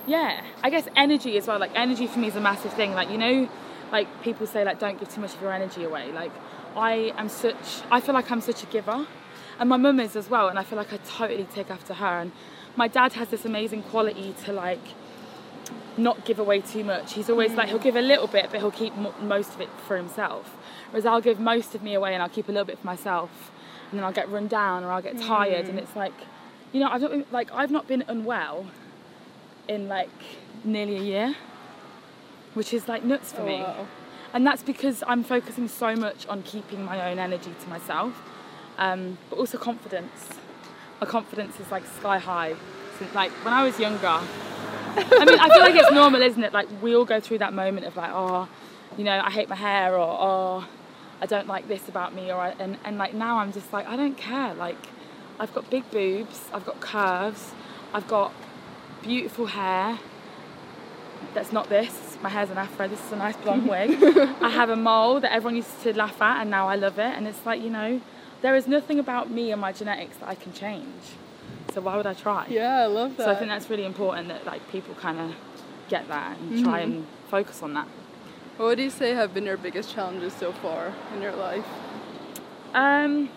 yeah 0.06 0.42
i 0.62 0.70
guess 0.70 0.86
energy 0.96 1.36
as 1.36 1.46
well 1.46 1.58
like 1.58 1.72
energy 1.74 2.06
for 2.06 2.18
me 2.18 2.28
is 2.28 2.36
a 2.36 2.40
massive 2.40 2.72
thing 2.72 2.92
like 2.92 3.10
you 3.10 3.18
know 3.18 3.48
like 3.92 4.22
people 4.22 4.46
say 4.46 4.64
like 4.64 4.78
don't 4.78 4.98
give 4.98 5.12
too 5.12 5.20
much 5.20 5.34
of 5.34 5.40
your 5.40 5.52
energy 5.52 5.84
away 5.84 6.10
like 6.12 6.32
i 6.76 7.12
am 7.16 7.28
such 7.28 7.82
i 7.90 8.00
feel 8.00 8.14
like 8.14 8.30
i'm 8.30 8.40
such 8.40 8.62
a 8.62 8.66
giver 8.66 9.06
and 9.58 9.68
my 9.68 9.76
mum 9.76 9.98
is 10.00 10.16
as 10.16 10.28
well 10.28 10.48
and 10.48 10.58
i 10.58 10.64
feel 10.64 10.78
like 10.78 10.92
i 10.92 10.96
totally 10.98 11.44
take 11.44 11.70
after 11.70 11.94
her 11.94 12.20
and 12.20 12.32
my 12.76 12.88
dad 12.88 13.14
has 13.14 13.28
this 13.28 13.44
amazing 13.44 13.82
quality 13.82 14.34
to 14.44 14.52
like 14.52 14.80
not 15.98 16.24
give 16.24 16.38
away 16.38 16.60
too 16.60 16.84
much. 16.84 17.14
He's 17.14 17.30
always 17.30 17.52
like 17.52 17.68
he'll 17.68 17.78
mm. 17.78 17.84
give 17.84 17.96
a 17.96 18.02
little 18.02 18.26
bit, 18.26 18.48
but 18.50 18.60
he'll 18.60 18.70
keep 18.70 18.94
mo- 18.96 19.14
most 19.20 19.54
of 19.54 19.60
it 19.60 19.70
for 19.86 19.96
himself. 19.96 20.56
Whereas 20.90 21.06
I'll 21.06 21.20
give 21.20 21.40
most 21.40 21.74
of 21.74 21.82
me 21.82 21.94
away 21.94 22.14
and 22.14 22.22
I'll 22.22 22.28
keep 22.28 22.48
a 22.48 22.52
little 22.52 22.66
bit 22.66 22.78
for 22.78 22.86
myself, 22.86 23.50
and 23.90 23.98
then 23.98 24.04
I'll 24.04 24.12
get 24.12 24.28
run 24.30 24.46
down 24.46 24.84
or 24.84 24.92
I'll 24.92 25.02
get 25.02 25.18
tired, 25.18 25.66
and 25.66 25.78
mm. 25.78 25.82
it's 25.82 25.96
like, 25.96 26.12
you 26.72 26.80
know, 26.80 26.88
I've 26.88 27.00
not 27.00 27.10
been, 27.10 27.24
like 27.30 27.52
I've 27.52 27.70
not 27.70 27.88
been 27.88 28.04
unwell 28.08 28.66
in 29.68 29.88
like 29.88 30.10
nearly 30.64 30.96
a 30.96 31.02
year, 31.02 31.34
which 32.54 32.72
is 32.72 32.88
like 32.88 33.04
nuts 33.04 33.32
for 33.32 33.42
Oh, 33.42 33.46
me. 33.46 33.60
wow. 33.60 33.86
And 34.32 34.46
that's 34.46 34.62
because 34.62 35.02
I'm 35.06 35.22
focusing 35.24 35.68
so 35.68 35.94
much 35.96 36.26
on 36.26 36.42
keeping 36.42 36.84
my 36.84 37.10
own 37.10 37.18
energy 37.18 37.54
to 37.62 37.68
myself, 37.68 38.20
um, 38.78 39.18
but 39.30 39.38
also 39.38 39.56
confidence. 39.58 40.28
My 41.00 41.06
confidence 41.06 41.58
is 41.60 41.70
like 41.70 41.84
sky 41.86 42.18
high. 42.18 42.54
Since 42.98 43.14
like 43.14 43.30
when 43.44 43.54
I 43.54 43.64
was 43.64 43.78
younger, 43.78 44.06
I 44.08 45.24
mean, 45.26 45.38
I 45.38 45.48
feel 45.50 45.60
like 45.60 45.74
it's 45.74 45.92
normal, 45.92 46.22
isn't 46.22 46.42
it? 46.42 46.52
Like 46.52 46.68
we 46.82 46.94
all 46.96 47.04
go 47.04 47.20
through 47.20 47.38
that 47.38 47.52
moment 47.52 47.86
of 47.86 47.96
like, 47.96 48.10
oh, 48.12 48.48
you 48.96 49.04
know, 49.04 49.20
I 49.22 49.30
hate 49.30 49.48
my 49.48 49.56
hair, 49.56 49.94
or 49.94 50.08
oh, 50.20 50.68
I 51.20 51.26
don't 51.26 51.46
like 51.46 51.68
this 51.68 51.88
about 51.88 52.14
me, 52.14 52.30
or 52.30 52.36
I, 52.36 52.50
and 52.58 52.78
and 52.84 52.98
like 52.98 53.14
now 53.14 53.38
I'm 53.38 53.52
just 53.52 53.72
like 53.72 53.86
I 53.86 53.96
don't 53.96 54.16
care. 54.16 54.54
Like 54.54 54.78
I've 55.38 55.52
got 55.54 55.70
big 55.70 55.90
boobs, 55.90 56.48
I've 56.52 56.64
got 56.66 56.80
curves, 56.80 57.52
I've 57.94 58.08
got 58.08 58.32
beautiful 59.06 59.46
hair. 59.46 59.98
That's 61.34 61.52
not 61.52 61.68
this. 61.68 62.16
My 62.22 62.28
hair's 62.28 62.50
an 62.50 62.58
afro. 62.58 62.88
This 62.88 63.04
is 63.04 63.12
a 63.12 63.16
nice 63.16 63.36
blonde 63.36 63.68
wig. 63.68 63.90
I 64.40 64.48
have 64.50 64.70
a 64.70 64.76
mole 64.76 65.20
that 65.20 65.32
everyone 65.32 65.56
used 65.56 65.82
to 65.82 65.96
laugh 65.96 66.20
at, 66.22 66.40
and 66.42 66.50
now 66.50 66.68
I 66.68 66.76
love 66.76 66.98
it. 66.98 67.12
And 67.16 67.26
it's 67.26 67.44
like 67.44 67.60
you 67.62 67.70
know, 67.70 68.00
there 68.42 68.56
is 68.56 68.66
nothing 68.66 68.98
about 68.98 69.30
me 69.30 69.52
and 69.52 69.60
my 69.60 69.72
genetics 69.72 70.16
that 70.18 70.28
I 70.28 70.34
can 70.34 70.52
change. 70.52 71.02
So 71.72 71.80
why 71.82 71.96
would 71.96 72.06
I 72.06 72.14
try? 72.14 72.46
Yeah, 72.48 72.78
I 72.80 72.86
love 72.86 73.16
that. 73.16 73.24
So 73.24 73.30
I 73.30 73.34
think 73.34 73.48
that's 73.50 73.68
really 73.68 73.84
important 73.84 74.28
that 74.28 74.46
like 74.46 74.66
people 74.70 74.94
kind 74.94 75.18
of 75.20 75.34
get 75.88 76.08
that 76.08 76.38
and 76.38 76.64
try 76.64 76.82
Mm-hmm. 76.82 76.92
and 76.98 77.06
focus 77.30 77.62
on 77.62 77.74
that. 77.74 77.86
What 78.56 78.66
would 78.66 78.78
you 78.78 78.88
say 78.90 79.12
have 79.12 79.34
been 79.34 79.44
your 79.44 79.58
biggest 79.58 79.92
challenges 79.94 80.32
so 80.32 80.52
far 80.52 80.92
in 81.14 81.20
your 81.20 81.32
life? 81.32 81.66
Um, 82.72 83.28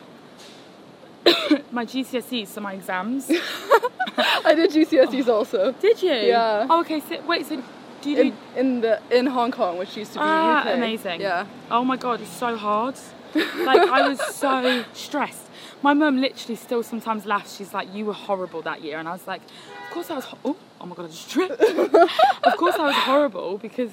my 1.71 1.85
GCSEs, 1.85 2.47
so 2.47 2.61
my 2.61 2.73
exams. 2.73 3.29
I 4.17 4.53
did 4.55 4.71
GCSEs 4.71 5.27
also. 5.27 5.71
Did 5.73 6.01
you? 6.01 6.11
Yeah. 6.11 6.67
Oh, 6.69 6.81
okay. 6.81 6.99
So 6.99 7.21
wait. 7.27 7.45
So 7.45 7.61
do 8.01 8.09
you 8.09 8.15
do? 8.15 8.21
In, 8.21 8.33
in 8.57 8.81
the 8.81 8.99
in 9.11 9.25
Hong 9.27 9.51
Kong, 9.51 9.77
which 9.77 9.95
used 9.97 10.13
to 10.13 10.19
be 10.19 10.25
Ah, 10.25 10.61
UK. 10.61 10.75
amazing. 10.77 11.21
Yeah. 11.21 11.45
Oh 11.71 11.83
my 11.83 11.97
god, 11.97 12.21
it's 12.21 12.31
so 12.31 12.55
hard. 12.57 12.95
Like 13.35 13.87
I 13.89 14.07
was 14.09 14.19
so 14.35 14.83
stressed. 14.93 15.45
My 15.83 15.93
mum 15.93 16.19
literally 16.19 16.55
still 16.55 16.81
sometimes 16.83 17.25
laughs. 17.25 17.57
She's 17.57 17.73
like, 17.73 17.93
"You 17.93 18.05
were 18.07 18.13
horrible 18.13 18.61
that 18.63 18.81
year," 18.83 18.97
and 18.97 19.07
I 19.07 19.11
was 19.11 19.27
like, 19.27 19.41
"Of 19.43 19.93
course 19.93 20.09
I 20.09 20.15
was." 20.15 20.25
Ho- 20.25 20.37
oh, 20.43 20.55
oh 20.81 20.85
my 20.87 20.95
god, 20.95 21.05
I 21.05 21.09
just 21.09 21.29
tripped. 21.29 21.61
of 22.43 22.57
course 22.57 22.75
I 22.75 22.85
was 22.87 22.95
horrible 22.95 23.59
because 23.59 23.91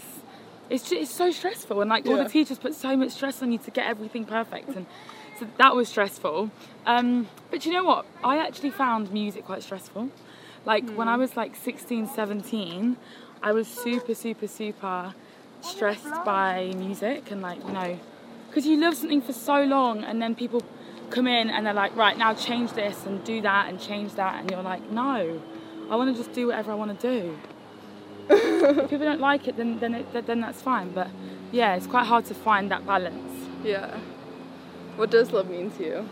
it's 0.70 0.84
just, 0.88 0.94
it's 1.02 1.10
so 1.14 1.30
stressful, 1.30 1.80
and 1.82 1.90
like 1.90 2.06
all 2.06 2.16
the 2.16 2.28
teachers 2.28 2.58
put 2.58 2.74
so 2.74 2.96
much 2.96 3.10
stress 3.10 3.42
on 3.42 3.52
you 3.52 3.58
to 3.58 3.70
get 3.70 3.86
everything 3.86 4.24
perfect, 4.24 4.70
and 4.70 4.86
so 5.38 5.46
that 5.58 5.74
was 5.74 5.88
stressful. 5.88 6.50
Um, 6.86 7.28
but 7.50 7.66
you 7.66 7.72
know 7.72 7.84
what? 7.84 8.06
I 8.24 8.38
actually 8.38 8.70
found 8.70 9.12
music 9.12 9.44
quite 9.44 9.62
stressful. 9.62 10.10
Like 10.64 10.88
when 10.90 11.08
I 11.08 11.16
was 11.16 11.36
like 11.36 11.54
16, 11.54 12.08
17, 12.08 12.96
I 13.42 13.52
was 13.52 13.68
super, 13.68 14.14
super, 14.14 14.48
super 14.48 15.14
stressed 15.60 16.24
by 16.24 16.72
music 16.76 17.30
and 17.30 17.42
like 17.42 17.58
you 17.66 17.72
know 17.72 17.98
because 18.48 18.66
you 18.66 18.76
love 18.76 18.94
something 18.94 19.20
for 19.20 19.32
so 19.32 19.64
long 19.64 20.04
and 20.04 20.20
then 20.22 20.34
people 20.34 20.62
come 21.10 21.26
in 21.26 21.50
and 21.50 21.66
they're 21.66 21.72
like 21.74 21.94
right 21.96 22.16
now 22.16 22.34
change 22.34 22.72
this 22.72 23.04
and 23.06 23.24
do 23.24 23.40
that 23.40 23.68
and 23.68 23.80
change 23.80 24.14
that 24.14 24.38
and 24.40 24.50
you're 24.50 24.62
like 24.62 24.90
no 24.90 25.40
i 25.90 25.96
want 25.96 26.14
to 26.14 26.22
just 26.22 26.32
do 26.34 26.48
whatever 26.48 26.70
i 26.70 26.74
want 26.74 27.00
to 27.00 27.20
do 27.20 27.38
if 28.30 28.90
people 28.90 29.06
don't 29.06 29.20
like 29.20 29.48
it 29.48 29.56
then 29.56 29.78
then 29.80 29.94
it, 29.94 30.26
then 30.26 30.40
that's 30.40 30.62
fine 30.62 30.90
but 30.90 31.08
yeah 31.52 31.74
it's 31.74 31.86
quite 31.86 32.06
hard 32.06 32.24
to 32.24 32.34
find 32.34 32.70
that 32.70 32.86
balance 32.86 33.32
Yeah. 33.64 33.98
What 34.96 35.10
does 35.10 35.32
love 35.32 35.48
mean 35.48 35.70
to 35.72 35.84
you? 35.84 36.08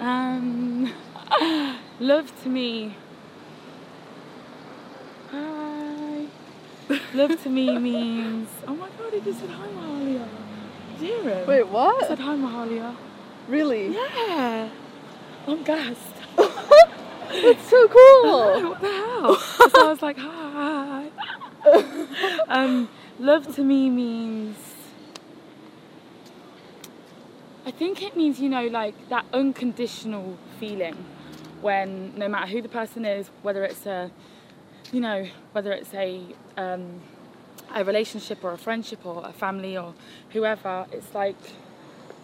um 0.00 0.92
love 2.00 2.30
to 2.42 2.48
me 2.48 2.94
hi 5.32 6.26
love 7.14 7.42
to 7.42 7.48
me 7.48 7.76
means 7.88 8.48
oh 8.68 8.76
my 8.76 8.88
god 8.96 9.12
he 9.12 9.20
just 9.20 9.40
said 9.40 9.50
hi 9.50 9.66
mahalia 9.66 10.28
Did 11.00 11.08
you 11.08 11.20
hear 11.22 11.34
him? 11.34 11.46
Wait, 11.48 11.66
what? 11.66 12.06
said 12.06 12.20
hi 12.20 12.36
mahalia 12.36 12.94
Really? 13.48 13.94
Yeah. 13.94 14.68
I'm 15.46 15.62
gassed. 15.62 16.16
That's 16.36 17.70
so 17.70 17.88
cool. 17.88 18.68
what 18.68 18.80
the 18.82 18.88
hell? 18.88 19.36
so 19.36 19.86
I 19.86 19.88
was 19.88 20.02
like, 20.02 20.18
hi. 20.18 21.08
um, 22.48 22.90
love 23.18 23.54
to 23.56 23.64
me 23.64 23.88
means. 23.88 24.67
I 27.68 27.70
think 27.70 28.02
it 28.02 28.16
means, 28.16 28.40
you 28.40 28.48
know, 28.48 28.66
like 28.68 28.94
that 29.10 29.26
unconditional 29.34 30.38
feeling 30.58 30.94
when 31.60 32.14
no 32.16 32.26
matter 32.26 32.46
who 32.46 32.62
the 32.62 32.68
person 32.70 33.04
is, 33.04 33.28
whether 33.42 33.62
it's 33.62 33.84
a, 33.84 34.10
you 34.90 35.02
know, 35.02 35.28
whether 35.52 35.72
it's 35.72 35.92
a, 35.92 36.22
um, 36.56 36.98
a 37.74 37.84
relationship 37.84 38.42
or 38.42 38.52
a 38.52 38.56
friendship 38.56 39.04
or 39.04 39.22
a 39.22 39.34
family 39.34 39.76
or 39.76 39.92
whoever, 40.30 40.86
it's 40.92 41.14
like 41.14 41.36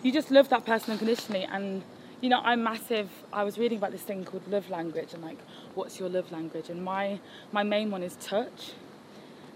you 0.02 0.11
just 0.11 0.30
love 0.30 0.48
that 0.48 0.64
person 0.64 0.92
unconditionally. 0.92 1.44
And 1.44 1.83
you 2.20 2.30
know 2.30 2.40
i'm 2.42 2.62
massive 2.62 3.11
i 3.35 3.42
was 3.42 3.59
reading 3.59 3.76
about 3.76 3.90
this 3.90 4.00
thing 4.00 4.24
called 4.24 4.46
love 4.48 4.70
language 4.70 5.12
and 5.12 5.22
like 5.22 5.37
what's 5.74 6.00
your 6.00 6.09
love 6.09 6.33
language? 6.33 6.70
And 6.70 6.83
my 6.83 7.20
my 7.52 7.62
main 7.62 7.90
one 7.90 8.02
is 8.02 8.16
touch. 8.16 8.72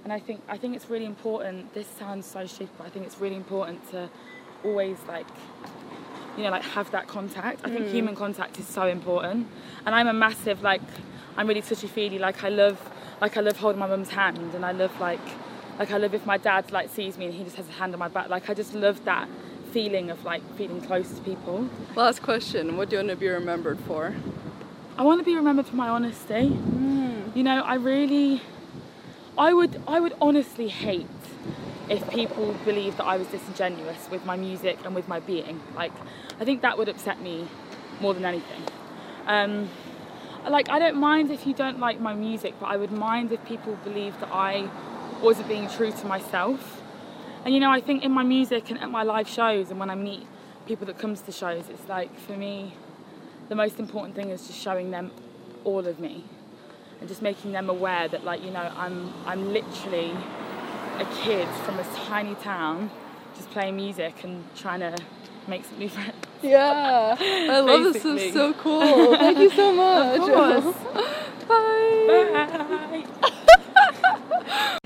And 0.04 0.12
i 0.12 0.18
think 0.18 0.42
i 0.48 0.58
think 0.58 0.76
it's 0.76 0.90
really 0.90 1.06
important 1.06 1.72
this 1.72 1.86
sounds 1.86 2.26
so 2.26 2.46
stupid 2.46 2.74
but 2.76 2.86
i 2.86 2.90
think 2.90 3.06
it's 3.06 3.20
really 3.20 3.36
important 3.36 3.90
to 3.92 4.10
always 4.64 4.98
like 5.06 5.26
you 6.38 6.44
know 6.44 6.50
like 6.50 6.62
have 6.62 6.90
that 6.92 7.08
contact. 7.08 7.60
I 7.64 7.70
think 7.70 7.86
hmm. 7.86 7.92
human 7.92 8.14
contact 8.14 8.58
is 8.58 8.66
so 8.66 8.86
important. 8.86 9.48
And 9.84 9.94
i'm 9.94 10.06
a 10.06 10.12
massive 10.12 10.62
like 10.62 10.82
i'm 11.36 11.46
really 11.46 11.62
touchy 11.62 11.86
feely 11.86 12.18
like 12.18 12.44
i 12.44 12.48
love 12.48 12.78
like 13.20 13.36
i 13.36 13.40
love 13.40 13.56
holding 13.56 13.80
my 13.80 13.86
mum's 13.86 14.10
hand 14.10 14.54
and 14.54 14.64
i 14.64 14.72
love 14.72 14.98
like 15.00 15.20
like 15.78 15.90
i 15.90 15.96
love 15.96 16.14
if 16.14 16.24
my 16.26 16.36
dad 16.36 16.70
like 16.72 16.88
sees 16.90 17.18
me 17.18 17.26
and 17.26 17.34
he 17.34 17.44
just 17.44 17.56
has 17.56 17.68
a 17.68 17.72
hand 17.72 17.92
on 17.92 17.98
my 17.98 18.08
back. 18.08 18.28
Like 18.28 18.48
i 18.48 18.54
just 18.54 18.74
love 18.74 19.04
that 19.04 19.28
feeling 19.72 20.10
of 20.10 20.24
like 20.24 20.42
feeling 20.56 20.80
close 20.80 21.12
to 21.12 21.20
people. 21.22 21.68
Last 21.94 22.22
question. 22.22 22.76
What 22.76 22.88
do 22.88 22.96
you 22.96 23.00
want 23.00 23.10
to 23.10 23.16
be 23.16 23.28
remembered 23.28 23.78
for? 23.80 24.14
I 24.96 25.02
want 25.02 25.20
to 25.20 25.24
be 25.24 25.36
remembered 25.36 25.66
for 25.66 25.76
my 25.76 25.88
honesty. 25.88 26.48
Hmm. 26.48 27.30
You 27.34 27.42
know, 27.44 27.62
I 27.62 27.74
really, 27.74 28.42
I 29.36 29.52
would, 29.52 29.80
I 29.86 30.00
would 30.00 30.14
honestly 30.20 30.68
hate 30.68 31.06
if 31.88 32.08
people 32.10 32.52
believed 32.64 32.98
that 32.98 33.04
I 33.06 33.16
was 33.16 33.26
disingenuous 33.28 34.08
with 34.10 34.24
my 34.24 34.36
music 34.36 34.78
and 34.84 34.94
with 34.94 35.08
my 35.08 35.20
being. 35.20 35.60
Like, 35.74 35.92
I 36.40 36.44
think 36.44 36.62
that 36.62 36.76
would 36.78 36.88
upset 36.88 37.20
me 37.20 37.48
more 38.00 38.14
than 38.14 38.24
anything. 38.24 38.62
Um, 39.26 39.68
like, 40.48 40.68
I 40.70 40.78
don't 40.78 40.96
mind 40.96 41.30
if 41.30 41.46
you 41.46 41.54
don't 41.54 41.78
like 41.78 42.00
my 42.00 42.14
music, 42.14 42.54
but 42.60 42.66
I 42.66 42.76
would 42.76 42.92
mind 42.92 43.32
if 43.32 43.44
people 43.44 43.76
believed 43.84 44.20
that 44.20 44.30
I 44.32 44.68
wasn't 45.22 45.48
being 45.48 45.68
true 45.68 45.90
to 45.90 46.06
myself. 46.06 46.80
And 47.44 47.54
you 47.54 47.60
know, 47.60 47.70
I 47.70 47.80
think 47.80 48.04
in 48.04 48.12
my 48.12 48.22
music 48.22 48.70
and 48.70 48.78
at 48.80 48.90
my 48.90 49.02
live 49.02 49.28
shows 49.28 49.70
and 49.70 49.80
when 49.80 49.90
I 49.90 49.94
meet 49.94 50.26
people 50.66 50.86
that 50.86 50.98
comes 50.98 51.20
to 51.22 51.32
shows, 51.32 51.68
it's 51.68 51.88
like 51.88 52.18
for 52.18 52.36
me, 52.36 52.74
the 53.48 53.54
most 53.54 53.78
important 53.78 54.14
thing 54.14 54.30
is 54.30 54.46
just 54.46 54.60
showing 54.60 54.90
them 54.90 55.10
all 55.64 55.86
of 55.86 55.98
me 55.98 56.24
and 57.00 57.08
just 57.08 57.22
making 57.22 57.52
them 57.52 57.68
aware 57.68 58.08
that 58.08 58.24
like 58.24 58.42
you 58.42 58.50
know 58.50 58.72
i'm 58.76 59.12
i'm 59.26 59.52
literally 59.52 60.12
a 61.00 61.04
kid 61.22 61.48
from 61.64 61.78
a 61.78 61.84
tiny 61.94 62.34
town 62.36 62.90
just 63.36 63.50
playing 63.50 63.76
music 63.76 64.24
and 64.24 64.44
trying 64.56 64.80
to 64.80 64.96
make 65.46 65.64
some 65.64 65.78
new 65.78 65.88
friends. 65.88 66.14
Yeah, 66.42 67.16
I 67.20 67.60
love 67.60 67.84
this. 67.84 68.02
This 68.02 68.22
is 68.22 68.32
so 68.32 68.52
cool. 68.54 69.16
Thank 69.16 69.38
you 69.38 69.50
so 69.50 69.72
much. 69.72 70.20
Bye. 71.48 73.04
Bye. 73.22 74.74